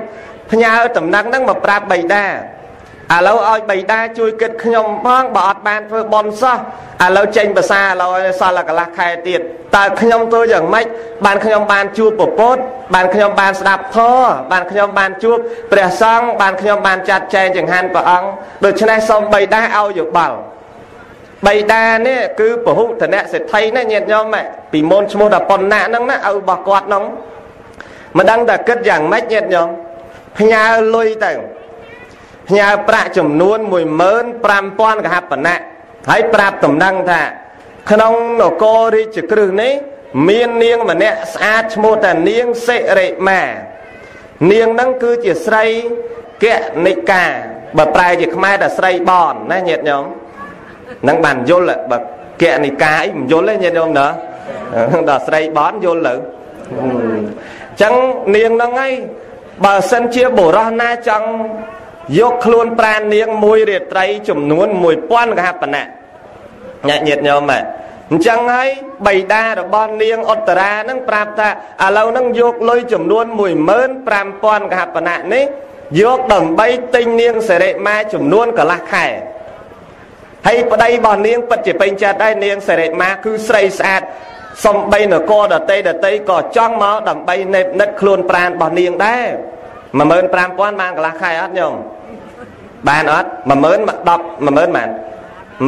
[0.50, 2.24] ផ្ញើតំណែងហ្នឹងមកប្រាប់បៃតា
[3.14, 6.58] ឥឡូវឲ្យបៃតាជួយគិតខ្ញុំផងបើអត់បានធ្វើបន់សោះ
[7.04, 9.40] ឥឡូវចេញភាសាឥឡូវសល់កន្លះខែទៀត
[9.76, 10.86] តើខ្ញុំធ្វើយ៉ាងម៉េច
[11.24, 12.60] បានខ្ញុំបានជួបពពុទ្ធ
[12.94, 15.38] បានខ្ញុំបានស្ដាប់ធម៌បានខ្ញុំបានជួប
[15.72, 18.28] ព្រះសង្ឃបានខ្ញុំបានចាត់ចែងចង្ហាន់ព្រះអង្គ
[18.64, 20.36] ដូច្នេះសូមបៃតាឲ្យយោបល់
[21.46, 24.36] បៃតានេះគឺពហុធនៈសេដ្ឋីណាញាតិញោម
[24.72, 27.04] ពីមុនឈ្មោះតាប៉ុណ្ណាហ្នឹងណាឲ្យរបស់គាត់ហ្នឹង
[28.16, 29.68] មិនដឹងតែគិតយ៉ាងម៉េចញាតិញោម
[30.38, 30.64] ផ្ញើ
[30.94, 31.32] លុយទៅ
[32.48, 33.58] ផ្ញើប្រាក់ចំនួន
[34.36, 35.60] 15000កហបណៈ
[36.10, 37.22] ហើយប្រាប់តំណែងថា
[37.90, 39.72] ក្នុងនគររាជក្រឹសនេះ
[40.28, 43.40] មាននាងម្នាក់ស្អាតឈ្មោះថានាងសិរិមា
[44.50, 45.64] នាងហ្នឹងគឺជាស្រី
[46.44, 46.46] ក
[46.86, 47.24] និកា
[47.78, 50.04] បើប្រែជាខ្មែរថាស្រីបនណាញាតិញោម
[51.02, 51.98] ហ្នឹងបានយល់បើ
[52.42, 54.06] កនិកាអីមិនយល់ទេញាតិញោមណា
[55.08, 56.14] ដល់ស្រីបនយល់ទៅ
[56.76, 57.94] អញ្ចឹង
[58.34, 58.92] នាងហ្នឹងហើយ
[59.64, 61.28] បើសិនជាបុរសណាចង់
[62.18, 64.68] យកខ្លួនប្រាននាងមួយរាត្រីចំនួន
[65.02, 65.84] 1000កហបណៈ
[66.88, 67.52] ញាតិញាតិញោម
[68.10, 68.68] អញ្ចឹងហើយ
[69.06, 71.48] បៃតារបស់នាងអុត្តរានឹងប្រាប់ថា
[71.84, 73.24] ឥឡូវនឹងយកលុយចំនួន
[73.98, 75.44] 15000កហបណៈនេះ
[76.00, 79.06] យកដើម្បីទិញនាងសិរិមាចំនួនកន្លះខែ
[80.46, 84.02] ហើយប្តីរបស់នាងពិតជាពេញចិត្តដែរនាងសិរិមាគឺស្រីស្អាត
[84.64, 89.26] សំបីនគរដតីដតីក៏ចង់មកដើម្បីនេបនិតខ្លួនប្រានរបស់នាងដែរ
[89.96, 91.74] 15000បានកន្លះខែអត់ញោម
[92.88, 93.88] បានអត់10000 10
[94.46, 94.90] 10000បាន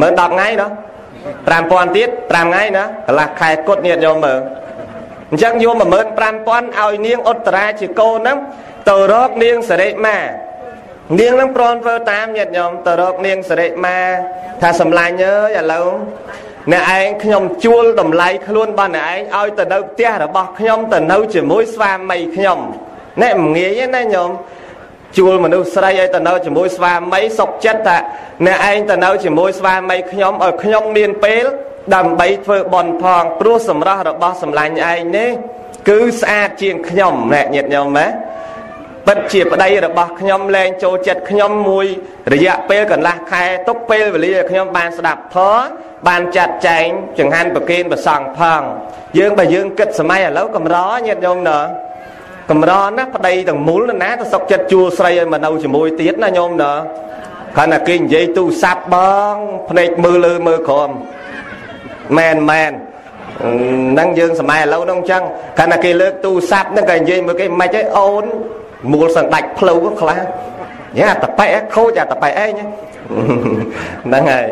[0.01, 0.71] 10000 10ថ្ងៃណោះ
[1.49, 4.39] 5000ទៀត5ថ្ងៃណាកន្លះខែគុតញាតយកមើល
[5.29, 8.37] អញ្ចឹងយក15000ឲ្យនាងអុត្តរាជាកូនហ្នឹង
[8.89, 10.17] ទៅរកនាងសរិមា
[11.19, 13.97] នាងនឹងព្រមធ្វើតាមញាតិញោមទៅរកនាងសរិមា
[14.61, 15.87] ថាសំឡាញ់អើយឥឡូវ
[16.71, 22.59] អ្នកឯងខ្ញុំជួលតម្លៃខ្លួនរបស់អ្នកឯងឲ្យទៅនៅផ្ទះរបស់ខ្ញុំទៅនៅជាមួយស្វាមីខ្ញុំ
[23.21, 24.29] អ្នកមិនងាយទេណាញោម
[25.17, 27.97] ជួលមនុស្សស្រីឲ្យទៅនៅជាមួយស្វាមីសុកចិត្តថា
[28.45, 31.45] អ្នកឯងទៅនៅជាមួយស្វាមីខ្ញុំឲ្យខ្ញុំមានពេល
[31.95, 35.29] ដើម្បីធ្វើបន់ផងព្រោះសម្រស់របស់សម្លាញ់ឯងនេះ
[35.89, 38.07] គឺស្អាតជាងខ្ញុំអ្នកញាតិញោមណា
[39.07, 41.87] ពិតជាប្តីរបស់ខ្ញុំលែងចូលចិត្តខ្ញុំមួយ
[42.33, 45.61] រយៈពេលកន្លះខែទុកពេលវេលាខ្ញុំបានស្ដាប់ធម៌
[46.07, 46.85] បានចាត់ចែង
[47.19, 48.61] ចង្ហាន់ប្រគេនប្រសង់ផង
[49.17, 51.59] យើងបើយើងគិតសម័យឥឡូវកម្រញាតិញោមណ៎
[52.49, 56.71] កម្រណាប្តីទាំងមូលណាទៅសុកចិត្តជួលស្រីឲ្យមកនៅជាមួយទៀតណាញោមណា
[57.57, 58.95] ខណៈគេនិយាយទូរស័ព្ទប
[59.33, 59.35] ង
[59.69, 60.89] ភ្នែកមើលលើមើលក្រោម
[62.17, 62.71] មែនមែន
[63.41, 65.23] ហ្នឹងយើងសម័យឥឡូវហ្នឹងអញ្ចឹង
[65.59, 68.23] ខណៈគេលើកទូរស័ព្ទហ្នឹងក៏និយាយមើលគេមិនអីអូន
[68.93, 70.19] មូលសណ្ដាច់ផ្លូវខ្លះ
[70.99, 74.47] យ៉ាតប៉ែខូចអាតប៉ែឯងហ្នឹងហើយ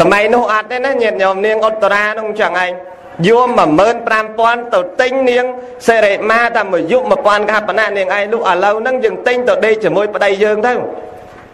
[0.00, 2.72] សម័យនោះអត់ទេណាញាតិញោមនាងអុត្តរានោះអញ្ចឹងឯង
[3.28, 3.48] យក
[4.10, 5.44] 15000ទៅទិញនាង
[5.86, 10.74] សេរីម៉ាតាមយុ1000កហបណៈនាងឯងនោះឥឡូវហ្នឹងយើងទិញទៅដេកជាមួយប្តីយើងទៅ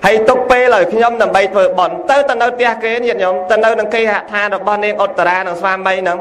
[0.05, 6.19] ហើយទុកពេលឲ្យខ្ញុំដើម្បីធ្វើបន់ទៅទៅនៅផ្ទះគេញាតិញោមទៅនៅនឹងគេហដ្ឋានរបស់នាងអុត្តរានិងស្វាមីហ្នឹង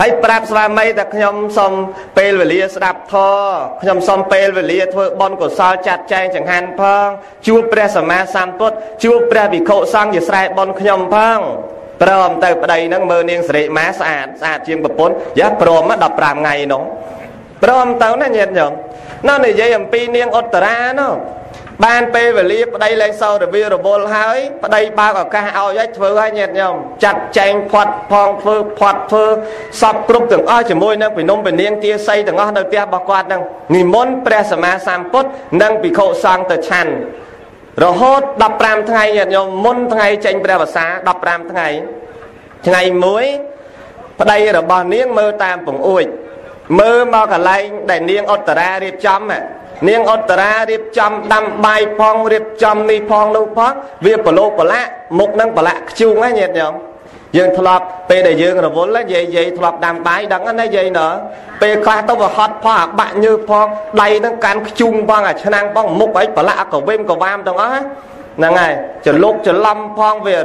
[0.00, 1.72] ហើយប្រាប់ស្វាមីថាខ្ញុំសូម
[2.18, 3.52] ពេលវេលាស្ដាប់ធម៌
[3.82, 7.08] ខ្ញុំសូមពេលវេលាធ្វើបន់កុសលចាត់ចែងចង្ហាន់ផង
[7.46, 11.38] ជួបព្រះសម្មាសម្ពុទ្ធជួបព្រះវិខុសង្ឃជាស្រែបន់ខ្ញុំផង
[12.02, 16.82] ព្រមទៅប្តីហ្នឹងមើលនាងសិរិមាស្អាតស្អាតជាងប្រពន្ធយ៉ាព្រម15ថ្ងៃនោះ
[17.62, 18.72] ព្រមទៅណាញាតិញោម
[19.28, 21.14] នៅនិយាយអំពីនាងអុត្តរានោះ
[21.84, 29.24] បានពេលវេលាប្តីលែងសោរវារវល់ហើយប្តីបើកឱកាសឲ្យឲ្យធ្វើឲ្យញាតិញោមចាត់ចែងផាត់ផងធ្វើផាត់ធ្វើ
[29.80, 33.42] សពគ្រប់ទាំងអស់ជាមួយនឹងពីនំពីនាងទាស័យទាំងអស់នៅផ្ទះរបស់គាត់នឹង
[33.74, 35.28] និមន្តព្រះសម្មាសម្ពុទ្ធ
[35.62, 36.92] និងភិក្ខុសង្ឃទៅឆាន់
[37.80, 38.22] រហូត
[38.56, 40.86] 15ថ្ងៃញាតិញោមមុនថ្ងៃចេញព្រះវសា
[41.18, 41.68] 15ថ្ងៃ
[42.66, 43.24] ថ្ងៃមួយ
[44.20, 46.04] ប្តីរបស់នាងមើលតាមពង្អួច
[46.80, 49.20] មើលមកកន្លែងដែលនាងអុត្តរារៀបចំ
[49.88, 53.72] នាងអុត្តរារៀបចំដាំបាយផងរៀបចំនេះផងនោះផង
[54.04, 56.74] វាប្រឡូកប្រឡាក់មុខនឹងប្រឡាក់ខ្ជូងហ្នឹងញាតិញោម
[57.36, 61.00] យើងធ្លាប់ពេលដែលយើងរវល់យាយយាយធ្លាប់ដាំបាយដឹងណាយាយណ
[61.62, 63.66] ពេលខ្លះទៅវាហត់ផងអាបាក់ញើសផង
[64.02, 68.72] ដៃនឹងកាន់ខ្ជុំផងអាឆ្នាំងផងមុខអីប្រឡាក់ក៏វិញក៏វាមទាំងអស់ហ្នឹងហើយ
[69.06, 70.36] ចលុកច្រឡំផងវា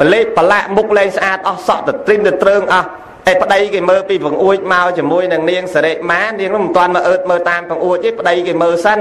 [0.00, 2.86] ប្រលេកប្រឡាក់មុខលែងស្អាតអស់សក់ទៅត្រិមទៅត្រើងអស់
[3.30, 9.00] ឯប្តីគេមើលពីបង្អួចមកជាមួយនឹងនាងសរិមានាងនោះមិនទាន់មកអឺតមើលតាមបង្អួចទេប្តីគេមើលសិន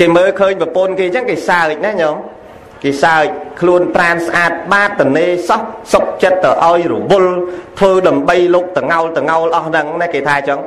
[0.00, 2.16] គេមើលឃើញប្រពន្ធគេអញ្ចឹងគេសើចណាញោម
[2.84, 3.24] គេសើច
[3.60, 5.60] ខ្លួនប្រានស្អាតបាតតនេសោះ
[5.92, 7.32] សុកចិត្តទៅឲ្យរវល់
[7.78, 10.60] ធ្វើដើម្បីលោកតងោលតងោលអស់ហ្នឹងណាគេថាអញ្ចឹង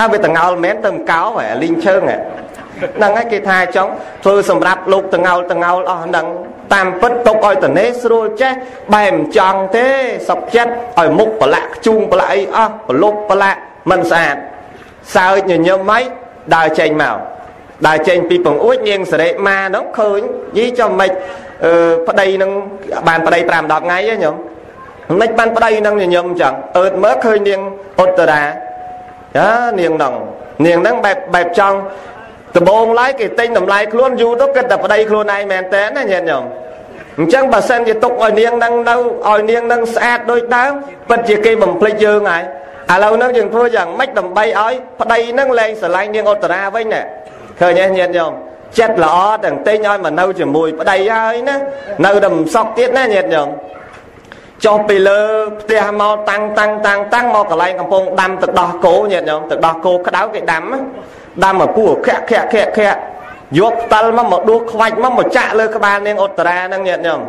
[0.00, 3.88] អើវាតងោលមែនទៅកោហ៎លីងឈើងហ្នឹងហើយគេថាអញ្ចឹង
[4.24, 6.26] ធ្វើសម្រាប់លោកតងោលតងោលអស់ហ្នឹង
[6.74, 8.52] តាមពិតទុកឲ្យតនេស្រួលចេះ
[8.94, 9.86] បែមិនចង់ទេ
[10.28, 13.58] សុកចិត្តឲ្យមុខប្រឡាក់ខ្ជូងប្រឡាក់អីអស់ប្រលប់ប្រឡាក់
[13.90, 14.36] មិនស្អាត
[15.16, 16.02] សើចញញឹមហើយ
[16.54, 17.16] ដើរចេញមក
[17.86, 20.20] ដើរចេញពីបង្អួចនាងសរិមានោះឃើញ
[20.58, 21.10] យីចំមិន
[21.64, 21.72] អឺ
[22.08, 22.50] ប្តីនឹង
[23.08, 24.36] បានប្តី5 10ថ្ងៃទេញោម
[25.20, 27.60] មិនបានប្តីនឹងញញឹមចឹងអើតមើលឃើញនាង
[28.02, 29.48] ឧត្តរាយ៉ា
[29.80, 30.14] នាងនឹង
[30.66, 31.76] នាងនឹងបែបបែបចង់
[32.56, 36.44] ដំបងឡើយគេទិញតម្លៃខ្លួនយូរទៅគិតតែប្តីខ្លួនឯងមែនតើណាញាតិញោម
[37.18, 38.96] អញ្ចឹងបើសិនជាទុកឲ្យនាងនឹងនៅ
[39.28, 40.72] ឲ្យនាងនឹងស្អាតដូចដើម
[41.08, 42.42] ពិតជាគេបំភ្លេចយើងហើយ
[42.92, 47.02] ឥឡូវហ្នឹងយើងធ្វើយ៉ាងម៉េចដើម្បីឲ្យប្តីនឹងលែងស្រឡាញ់នាងឧត្តរាវិញណា
[47.60, 48.32] ឃើញទេញាតិញោម
[48.78, 51.56] ចិត្តល្អទាំងទិញឲ្យមកនៅជាមួយប្តីហើយណា
[52.04, 53.48] នៅតែមិនសក់ទៀតណាញាតិញោម
[54.64, 55.20] ចុះពីលើ
[55.60, 60.62] ផ្ទះមកតាំងតាំងតាំងតាំងមកកន្លែងកំពុងដាំទឹកដោះគោញាតិញោមទឹកដោះគោក្តៅគេដាំ
[61.44, 62.92] ដាំមកគូខៈខៈខៈខៈ
[63.58, 67.20] យកផ្តិលមកមកដួសខ្វាច់មកមកចាក់លើក្បាលនាងឧត្តរាហ្នឹងញាតិញោម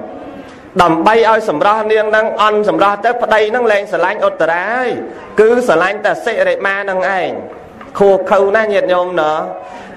[0.82, 4.90] ដើម្បីឲ្យសម្រស់នាងនឹងអន់សម្រស់ទៅប្តីនឹងលែងស្រឡាញ់ឧត្តរាហើយ
[5.40, 7.30] គឺស្រឡាញ់តែសិរិមានឹងឯង
[8.00, 9.38] ខួខៅណាញាតិញោមណោះ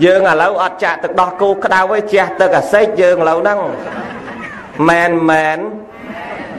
[0.04, 3.60] យើងឥឡូវអត់ចាក់ទឹកដោះគោក្តៅទេជះទឹកអាសេកយើងឥឡូវហ្នឹង
[4.88, 5.58] មែនមែន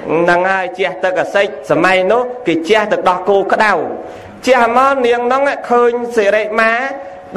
[0.10, 3.72] ហ្នឹងហើយជះទឹកអាសេកសម័យនោះគេជះទឹកដោះគោក្តៅ
[4.48, 6.72] ជះមកនាងហ្នឹងឃើញសិរិមា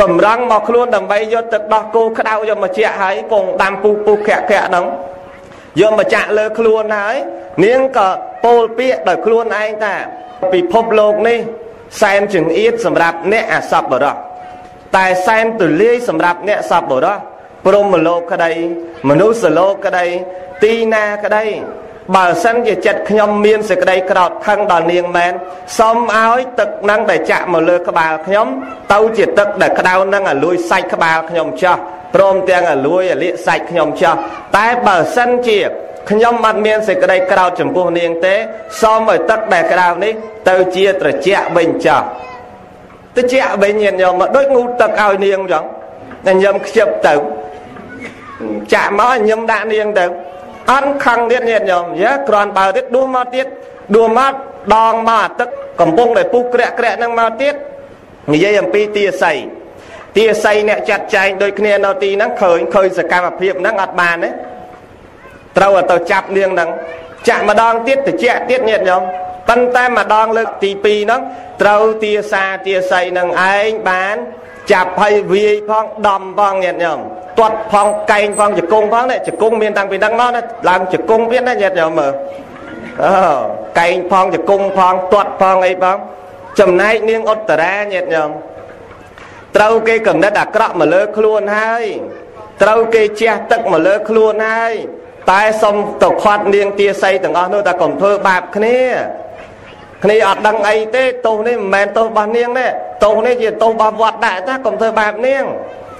[0.02, 4.86] តម្រង់មកខ្លួនដើម្បីយកទឹកដោះគោក្តៅយកមកចាក់ហើយពងដាំពុះពុះក្រាក់ក្រាក់ហ្នឹង
[5.80, 7.16] យកមកចាក់លើខ្លួនហើយ
[7.64, 8.08] នាងក៏
[8.44, 9.94] ពោលពាក្យដោយខ្លួនឯងថា
[10.52, 11.38] ពិភពលោកនេះ
[12.00, 14.27] សែនចង្អៀតសម្រាប់អ្នកអសប្បុរស
[14.96, 17.16] តែសែនទលាយសម្រាប់អ្នកសប្បុរស
[17.66, 18.52] ព្រមលោកក្តី
[19.08, 20.06] មនុស្សលោកក្តី
[20.62, 21.44] ទីណាក្តី
[22.16, 25.32] បើសិនជាចិត្តខ្ញុំមានសេចក្តីក្រោតខឹងដល់នាងមែន
[25.78, 28.46] សូមឲ្យទឹកនឹងដែលចាក់មកលើក្បាលខ្ញុំ
[28.92, 31.76] ទៅជាទឹកដែលក្តៅនឹងឲ្យលួយសាច់ក្បាលខ្ញុំចោះ
[32.14, 34.14] ព្រមទាំងឲ្យលួយឲ្យលាកសាច់ខ្ញុំចោះ
[34.56, 35.58] តែបើសិនជា
[36.10, 38.34] ខ្ញុំអត់មានសេចក្តីក្រោតចំពោះនាងទេ
[38.80, 40.12] សូមឲ្យទឹកដែលក្តៅនេះ
[40.48, 42.02] ទៅជាត្រជាក់វិញចោះ
[43.18, 45.64] ត្រជាក់វិញញាតិញោមមកដូចងូតទឹកឲ្យនាងអញ្ចឹង
[46.26, 47.14] តែញឹមខ្ជិបទៅ
[48.74, 50.04] ចាក់មកញឹមដាក់នាងទៅ
[50.70, 53.46] អន់ខឹងទៀតញាតិញោមយ៉ាគ្រាន់បើទៀតដួសមកទៀត
[53.94, 54.32] ដួសមក
[54.74, 55.48] ដងមកអាទឹក
[55.80, 57.54] កំពុងតែពុះក្រាក់ក្រាក់នឹងមកទៀត
[58.32, 59.38] និយាយអំពីទាស័យ
[60.16, 64.30] ទាស័យអ្នកចាត់ចែងដូចគ្នានៅទីហ្នឹងឃើញឃើញសកម្មភាពហ្នឹងអត់បានទេ
[65.56, 66.70] ត្រូវទៅចាប់នាងហ្នឹង
[67.28, 69.02] ចាក់ម្ដងទៀតតិចទៀតញាតិញោម
[69.48, 71.20] ប៉ុន្តែម្ដងលើកទី2ហ្នឹង
[71.62, 74.16] ត្រូវទាសាទាស័យនឹងឯងបាន
[74.72, 76.98] ចាប់ហើយវាយផងដំផងញាតិញោម
[77.38, 82.12] ទាត់ផងកែងផងជង្គង់ផងនេះជង្គង់មានតាំងពីហ្នឹងមកណាឡើងជង្គង់ទៀតណាញាតិញោមមើល
[83.04, 83.14] អឺ
[83.78, 85.96] កែងផងជង្គង់ផងទាត់ផងអីផង
[86.58, 88.30] ចំណែកនាងឧត្តរាញាតិញោម
[89.56, 91.84] ត្រូវគេកំណត់អាក្រក់មកលើខ្លួនហើយ
[92.62, 94.74] ត្រូវគេជះទឹកមកលើខ្លួនហើយ
[95.30, 98.78] តែសុំទៅខាត់នាងទាស័យទាំងអស់នោះតែកុំធ្វើបាបគ្នា
[100.04, 102.66] គ្នាអត់ដឹងអីទេទោសនេះមិនមែនទោសរបស់នាងទេ
[103.04, 105.44] ទោសនេះជាទោសរបស់វត្តដាក់តាកុំធ្វើបែបនាង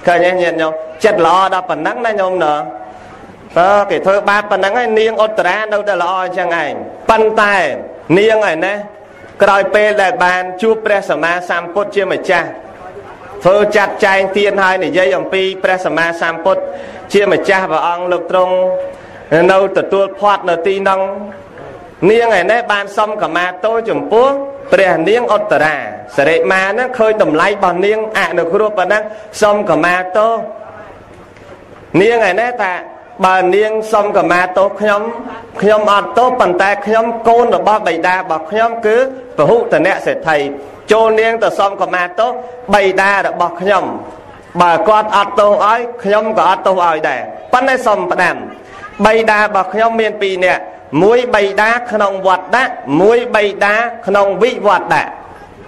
[0.07, 2.53] ឃើញទេញាតិញោមចិត្តល្អដល់ប៉ុណ្ណឹងណាញោមណ៎
[3.57, 6.73] អើគេធ្វើបាបប៉ុណ្ណឹងហើយនាងឧត្តរានៅតែល្អអញ្ចឹងឯង
[7.09, 7.55] ប៉ុន្តែ
[8.17, 8.73] នាងឯណា
[9.43, 12.47] ក្រោយពេលដែលបានជួបព្រះសម្មាសម្ពុទ្ធជាម្ចាស់
[13.43, 16.61] ធ្វើចាត់ចែងទានហើយនិយាយអំពីព្រះសម្មាសម្ពុទ្ធ
[17.13, 18.55] ជាម្ចាស់ព្រះអង្គលោកទ្រង់
[19.51, 21.01] នៅទទួលផាត់នៅទីនោះ
[22.07, 24.27] នាងឯនេះបានសុំកម្មាទោចំពោះ
[24.71, 25.75] ព្រះនាងឧត្តរា
[26.17, 29.03] សរិមាហ្នឹងឃើញតម្លៃរបស់នាងអនុគ្រោះប៉ុណ្ណឹង
[29.41, 30.27] សុំកម្មាទោ
[32.01, 32.73] នាងឯនេះថា
[33.25, 35.01] បើនាងសុំកម្មាទោសខ្ញុំ
[35.61, 38.97] ខ្ញុំអត់ទោសប៉ុន្តែខ្ញុំកូនរបស់បិតារបស់ខ្ញុំគឺ
[39.37, 40.37] ពហុតនៈសេដ្ឋី
[40.91, 42.31] ចូលនាងទៅសុំកម្មាទោស
[42.73, 43.83] បិតារបស់ខ្ញុំ
[44.61, 47.21] បើគាត់អត់ទោសឲ្យខ្ញុំក៏អត់ទោសឲ្យដែរ
[47.53, 48.35] ប៉ុន្តែសុំផ្ដាំ
[49.05, 50.63] បិតារបស់ខ្ញុំមាន2នាក់
[51.03, 53.75] មួយបៃតាក្នុងវត្តដាក់មួយបៃតា
[54.07, 55.09] ក្នុងវិវត្តដាក់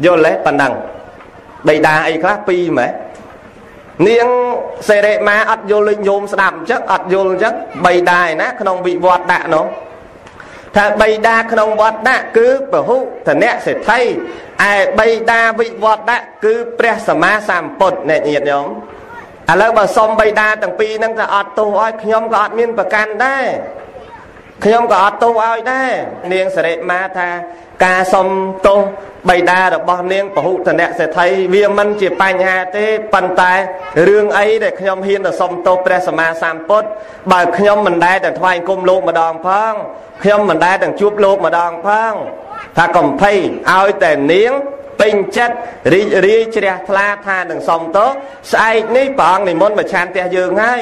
[0.06, 0.74] យល់ទេប៉ុណ្ណឹង
[1.68, 2.92] បៃតាអីខ្លះពីរម៉េច
[4.08, 4.28] នាង
[4.90, 7.54] សេរីម៉ាអត់យល់លេងញោមស្ដាប់អញ្ចឹងអត់យល់អញ្ចឹង
[7.86, 9.66] បៃតាឯណាក្នុងវិវត្តដាក់នោះ
[10.76, 12.98] ថាបៃតាក្នុងវត្តដាក់គឺពហុ
[13.28, 14.02] ធនៈសេដ្ឋី
[14.70, 18.68] ឯបៃតាវិវត្តដាក់គឺព្រះសម្មាសម្ពុទ្ធអ្នកញាតិញោម
[19.52, 23.46] ឥឡូវបើសុំបៃតាទាំងពីរហ្នឹងថាអត់ទោសឲ្យខ្ញុំក៏អត់មានប្រកាន់ដែរ
[24.64, 25.92] ខ្ញុំក៏អត់ទោសឲ្យដែរ
[26.34, 27.30] នាងសរិមាថា
[27.86, 28.28] ការសុំ
[28.68, 28.80] ទោស
[29.30, 33.54] បៃតារបស់នាងពហុតនៈសេដ្ឋីវាមិនជាបញ្ហាទេប៉ុន្តែ
[34.08, 36.88] រឿងអីដែលខ្ញុំហ៊ានទៅសុំទោសព្រះសម្មាសម្ពុទ្ធ
[37.32, 39.74] បើខ្ញុំមិនដែលតែថ្វាយគុំលោកម្ដងផង
[40.24, 42.14] ខ្ញុំមិនដែលទាំងជួបលោកម្ដងផង
[42.78, 43.32] ថាកំភៃ
[43.72, 44.52] ឲ្យតែនាង
[45.02, 45.56] ពេញចិត្ត
[45.94, 48.10] រីករាយជ្រះថ្លាថានឹងសុំទោស
[48.52, 50.82] ស្អែកនេះព្រះអង្គនិមន្តមកឆានផ្ទះយើងហើយ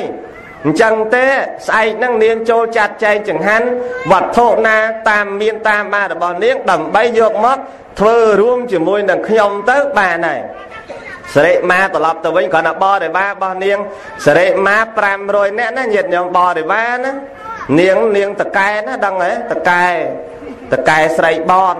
[0.65, 1.27] អញ្ចឹងទេ
[1.67, 3.67] ស្អែកហ្នឹងនាងចូលចាត់ចែងចង្ហាន់
[4.11, 4.77] វត្ថុណា
[5.09, 7.57] តាមមានតាមបានរបស់នាងដើម្បីយកមក
[7.99, 10.39] ធ្វើរួមជាមួយនឹងខ្ញុំទៅបានហើយ
[11.35, 13.77] សរិមាត្រឡប់ទៅវិញគ្រាន់តែបរិវាររបស់នាង
[14.25, 14.77] សរិមា
[15.17, 17.13] 500នាក់ណាញាតិញោមបរិវារណា
[17.79, 19.87] នាងនាងតកែណាដឹងហ៎តកែ
[20.73, 21.77] តកែស្រីបន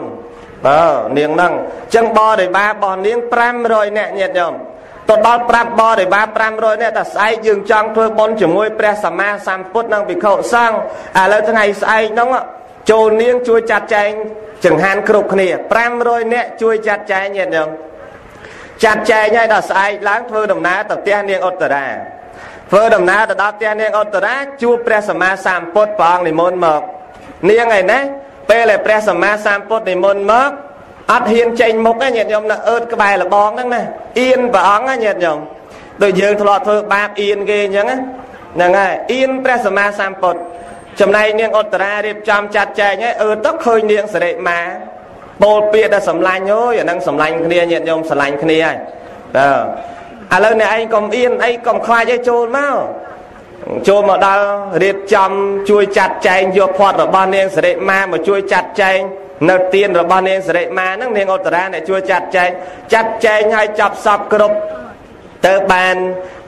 [0.66, 0.82] បើ
[1.18, 3.18] នាងហ្នឹងអញ្ចឹងបរិវាររបស់នាង
[3.60, 4.54] 500នាក់ញាតិញោម
[5.10, 10.76] ទៅដល់ប្រាប់បរិវារ500នាក់តែស្អែកយើងចង់ធ្វើបុណ្យជាមួយព្រះសម្មាសម្ពុទ្ធនិងភិក្ខុសង្ឃ
[11.22, 12.30] ឥឡូវថ្ងៃស្អែកហ្នឹង
[12.92, 14.10] ចូលនាងជួយចាត់ចែង
[14.66, 15.48] ចង្ហាន់គ្រប់គ្នា
[15.90, 17.70] 500នាក់ជួយចាត់ចែងញាតិញោម
[18.84, 21.88] ចាត់ចែងឲ្យដល់ស្អែកឡើងធ្វើដំណើរទៅផ្ទះនាងឧត្តរា
[22.70, 26.82] ធ្វើដំណើរទៅដល់ផ្ទះនាងឧត្តរាជួបព្រះសម្មាសម្ពុទ្ធព្រះអង្គនិមន្តមក
[27.50, 28.00] នាងឯណា
[28.50, 30.50] ពេលដែលព្រះសម្មាសម្ពុទ្ធនិមន្តមក
[31.12, 33.84] អត់ហ៊ានចេញមុខណាញាតិញោមនៅអឺតក្បែរលបងហ្នឹងណា
[34.20, 35.40] អៀនព្រះអង្គណាញាតិញោម
[36.04, 40.40] ដូចយើងធ្លាប់ធ្វើបាបអៀនគេអញ្ចឹងហ្នឹងហើយអៀនព្រះសម្មាសម្ពុទ្ធ
[41.00, 44.60] ចំណែកនាងឧត្តរារៀបចំចាត់ចែងឲ្យអឺទៅឃើញនាងសរិមា
[45.44, 48.78] ពោលពាក្យដែលសម្លាញ់អូយអាហ្នឹងសម្លាញ់គ្នាញាតិញោមសម្លាញ់គ្នាហើយ
[49.36, 49.50] បា
[50.32, 52.76] ទឥឡូវអ្នកឯងកុំអៀនអីកុំខ្លាចឲ្យចូលមក
[53.88, 54.44] ចូលមកដល់
[54.84, 55.32] រៀបចំ
[55.70, 59.00] ជួយចាត់ចែងយកផាត់របស់នាងសរិមាមកជួយចាត់ចែង
[59.48, 62.50] នៅទៀនរបស់នាងសរិមាហ្នឹងនាងឧត្តរាអ្នកជួយចាត់ចែង
[62.94, 64.56] ចាត់ចែងឲ្យចាប់សពគ្រប់
[65.46, 65.96] ទៅបាន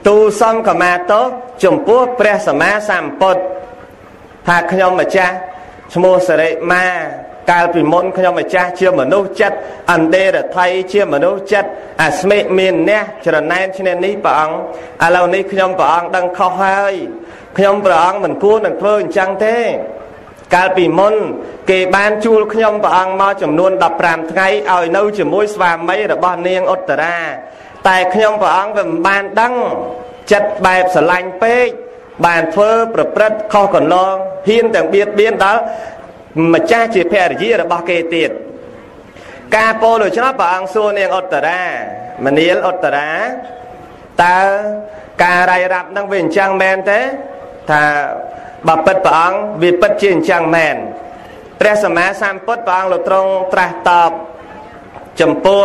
[0.06, 1.22] ទូសំកមាតោ
[1.64, 3.40] ចំពោះព្រះសម្មាសម្ពុទ្ធ
[4.46, 5.34] ថាខ្ញុំម្ចាស់
[5.94, 6.84] ឈ្មោះសរិមា
[7.50, 9.56] កាលពីមុនខ្ញុំម្ចាស់ជាមនុស្សចិត្ត
[9.92, 11.68] អន្តេរថៃជាមនុស្សចិត្ត
[12.02, 16.94] អាស្មិមានអ្នកច្រណែនឈ្នានេះព្រះអង្គឥឡូវនេះខ្ញុំព្រះអង្គដឹងខុសហើយ
[17.56, 19.58] ខ្ញុំព្រះអង្គមិនគួរនឹងធ្វើអញ្ចឹងទេ
[20.54, 21.14] កាលពីមុន
[21.70, 23.72] គេបានជួលខ្ញុំព្រះអង្គមកចំនួន
[24.02, 27.18] 15ថ្ងៃឲ្យនៅជាមួយស្វាមីរបស់នាងឧត្តរា
[27.88, 29.54] តែខ្ញុំព្រះអង្គវាមិនបានដឹង
[30.32, 31.66] ចិត្តបែបស្រឡាញ់ពេក
[32.26, 34.14] បានធ្វើប្រព្រឹត្តខុសកន្លង
[34.48, 35.60] ហ៊ានទាំងបៀតបៀនដល់
[36.54, 38.30] ម្ចាស់ជាភរិយារបស់គេទៀត
[39.56, 41.62] ការពោលដូច្នោះព្រះអង្គសួរនាងឧត្តរា
[42.24, 43.12] មនាលឧត្តរា
[44.24, 44.38] តើ
[45.24, 47.00] ការរាយរាប់នឹងវាអញ្ចឹងមែនទេ
[47.70, 47.82] ថា
[48.68, 50.76] បើពិតព្រះអង្គវាពិតជាអញ្ចឹងមែន
[51.60, 54.12] ព្រះសម្មាសម្ពុទ្ធព្រះអង្គលោកទ្រង់ត្រាស់តប
[55.20, 55.62] ចំពោះ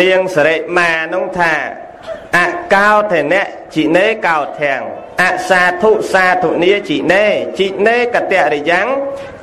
[0.00, 1.52] នាងសរិមានោះថា
[2.36, 2.40] អ
[2.74, 3.42] កោធនៈ
[3.74, 4.82] ជីនេកោធាំង
[5.22, 7.24] អសាធុសាធុនីជីនេ
[7.58, 8.86] ជីនេកតរិយ៉ាង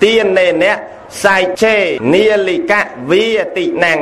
[0.03, 0.77] ទានេនៈ
[1.23, 1.75] សៃឆេ
[2.13, 2.81] នីលិកៈ
[3.11, 3.25] វិ
[3.57, 3.99] តិណាំង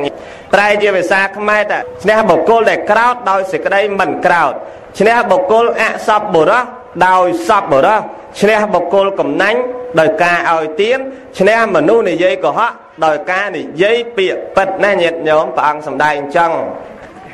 [0.54, 4.54] ប្រែជាភាសាខ្មែរថាឈ្នះបុគ្គលដែលក្រោតដោយសេចក្តីមិនក្រោត
[5.00, 6.66] ឈ្នះបុគ្គលអសពបុរស
[7.08, 8.02] ដោយសពបុរស
[8.42, 9.60] ឈ្នះបុគ្គលកំណាញ់
[10.00, 10.98] ដោយការឲ្យទាន
[11.40, 12.72] ឈ្នះមនុស្សនិយាយកុហក
[13.06, 16.52] ដោយការនិយាយពាក្យពិតណាញាតិញោមព្រះអង្គសម្ដែងអញ្ចឹង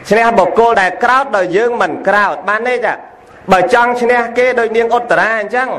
[0.09, 2.93] ឈ្នះបុគ្គលដែលក្រោតដោយយើងមិនក្រោតបានទេចា
[3.51, 5.69] បើចង់ឈ្នះគេដោយនាងឧត្តរាអញ្ចឹង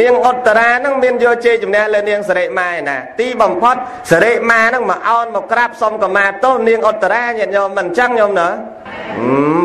[0.00, 3.76] នាងឧត្តរានឹងមានយកជ័យជំនះលើនាងសរិមាឯណាទីបំផុត
[4.10, 8.48] សរិមានឹងមកអោនមកក្រាបសុំកម្មាទោសនាងឧត្តរាញាតិញោមមិនអញ្ចឹងញោមណា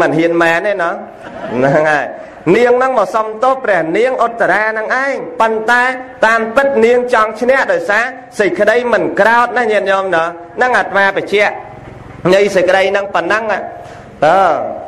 [0.02, 0.92] មិនហ៊ានមែនទេណា
[1.54, 2.06] ហ្នឹងហើយ
[2.56, 5.84] នាងនឹងមកសុំទោសព្រះនាងឧត្តរានឹងឯងប៉ុន្តែ
[6.26, 8.04] តាមពិតនាងចង់ឈ្នះដោយសារ
[8.39, 10.24] សេចក្តីមិនក្រោតណាញាតិញោមណា
[10.62, 11.43] នឹងអាត្មាបជា
[12.34, 13.60] ញីសេចក្តីនឹងប៉ុណ្ណឹងអឺ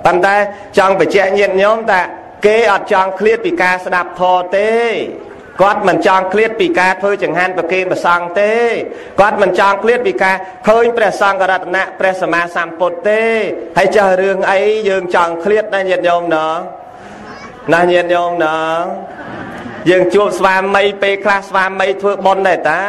[0.06, 0.36] ប៉ុន្តែ
[0.78, 2.02] ចង់បញ្ជាក់ញាតិញោមថា
[2.46, 4.72] គេអត់ចង់ឃ្លាតពីការស្ដាប់ធម៌ទេ
[5.62, 8.54] គាត់មិនចង់ឃ្លាតពីការធ្វើចង្ហាន់ប្រគេនព្រះសង្ឃទេ
[9.20, 10.36] គាត់មិនចង់ឃ្លាតពីការ
[10.68, 13.24] ឃើញព្រះសង្ឃរតនៈព្រះសម្មាសម្ពុទ្ធទេ
[13.78, 16.56] ហើយចាស់រឿងអីយើងចង់ឃ្លាតណាញាតិញោមណោះ
[17.74, 18.58] ណាញាតិញោមណា
[19.90, 22.82] យើងជួបស្វាមីពេលខ្លះស្វាមីធ្វើបុណ្យដែរតា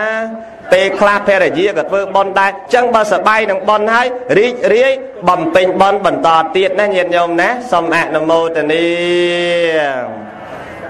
[0.72, 4.06] ពេលខ្លះភរិយាក៏ធ្វើបុណ្យដែរអញ្ចឹងបើសបាយនឹងបុណ្យហើយ
[4.38, 4.92] រីករាយ
[5.28, 8.86] បំពេញបុណ្យបន្តទៀតណាញាតិញោមណាសូមអនុមោទនា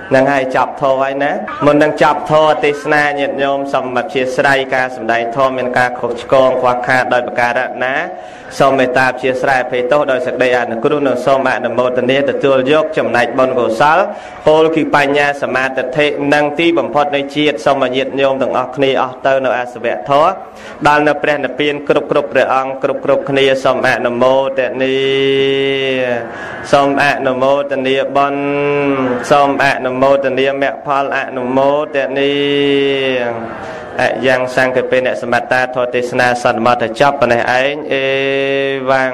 [0.08, 1.32] ហ្នឹងហើយចប់ធរហើយណា
[1.66, 7.52] មុននឹងចប់ធរទេសនាញាតិញោមសូមអធិស្ឋានការសម្ដែងធម៌មានការខុសឆ្គងខ្វះខាតដោយប្រការ
[7.84, 7.94] ណា
[8.58, 13.98] សូមមេត្តាអធិស្ឋានអភ័យទោសដោយសេចក្តីអនុគ្រោះនិងសូមអនុមោទនាទទួលយកចំណែកបុណ្យកុសល
[14.46, 15.64] ពលគឺបញ្ញាសមា
[15.96, 20.32] ធិនិងទីបំផុតនៃជាតិសូមញាតិញោមទាំងអស់គ្នាអស់ទៅនៅអសវៈធម៌
[20.86, 24.96] ដល់នៅព្រះនិព្វានគ្រប់គ្រប់ព្រះអង្គគ្រប់គ្រប់គ្នាសូមអនុមោទនា
[26.72, 28.42] សូមអនុមោទនាបុណ្យ
[29.30, 32.32] សូមអនុមោទនាមគ្គផលអនុមោទនា
[34.00, 38.04] អយ៉ាងសង្កេបេអ្នកសមត្តាធរទេសនាសន្មតចប់ប៉ុណ្ណេះឯងអេ
[38.84, 39.12] văn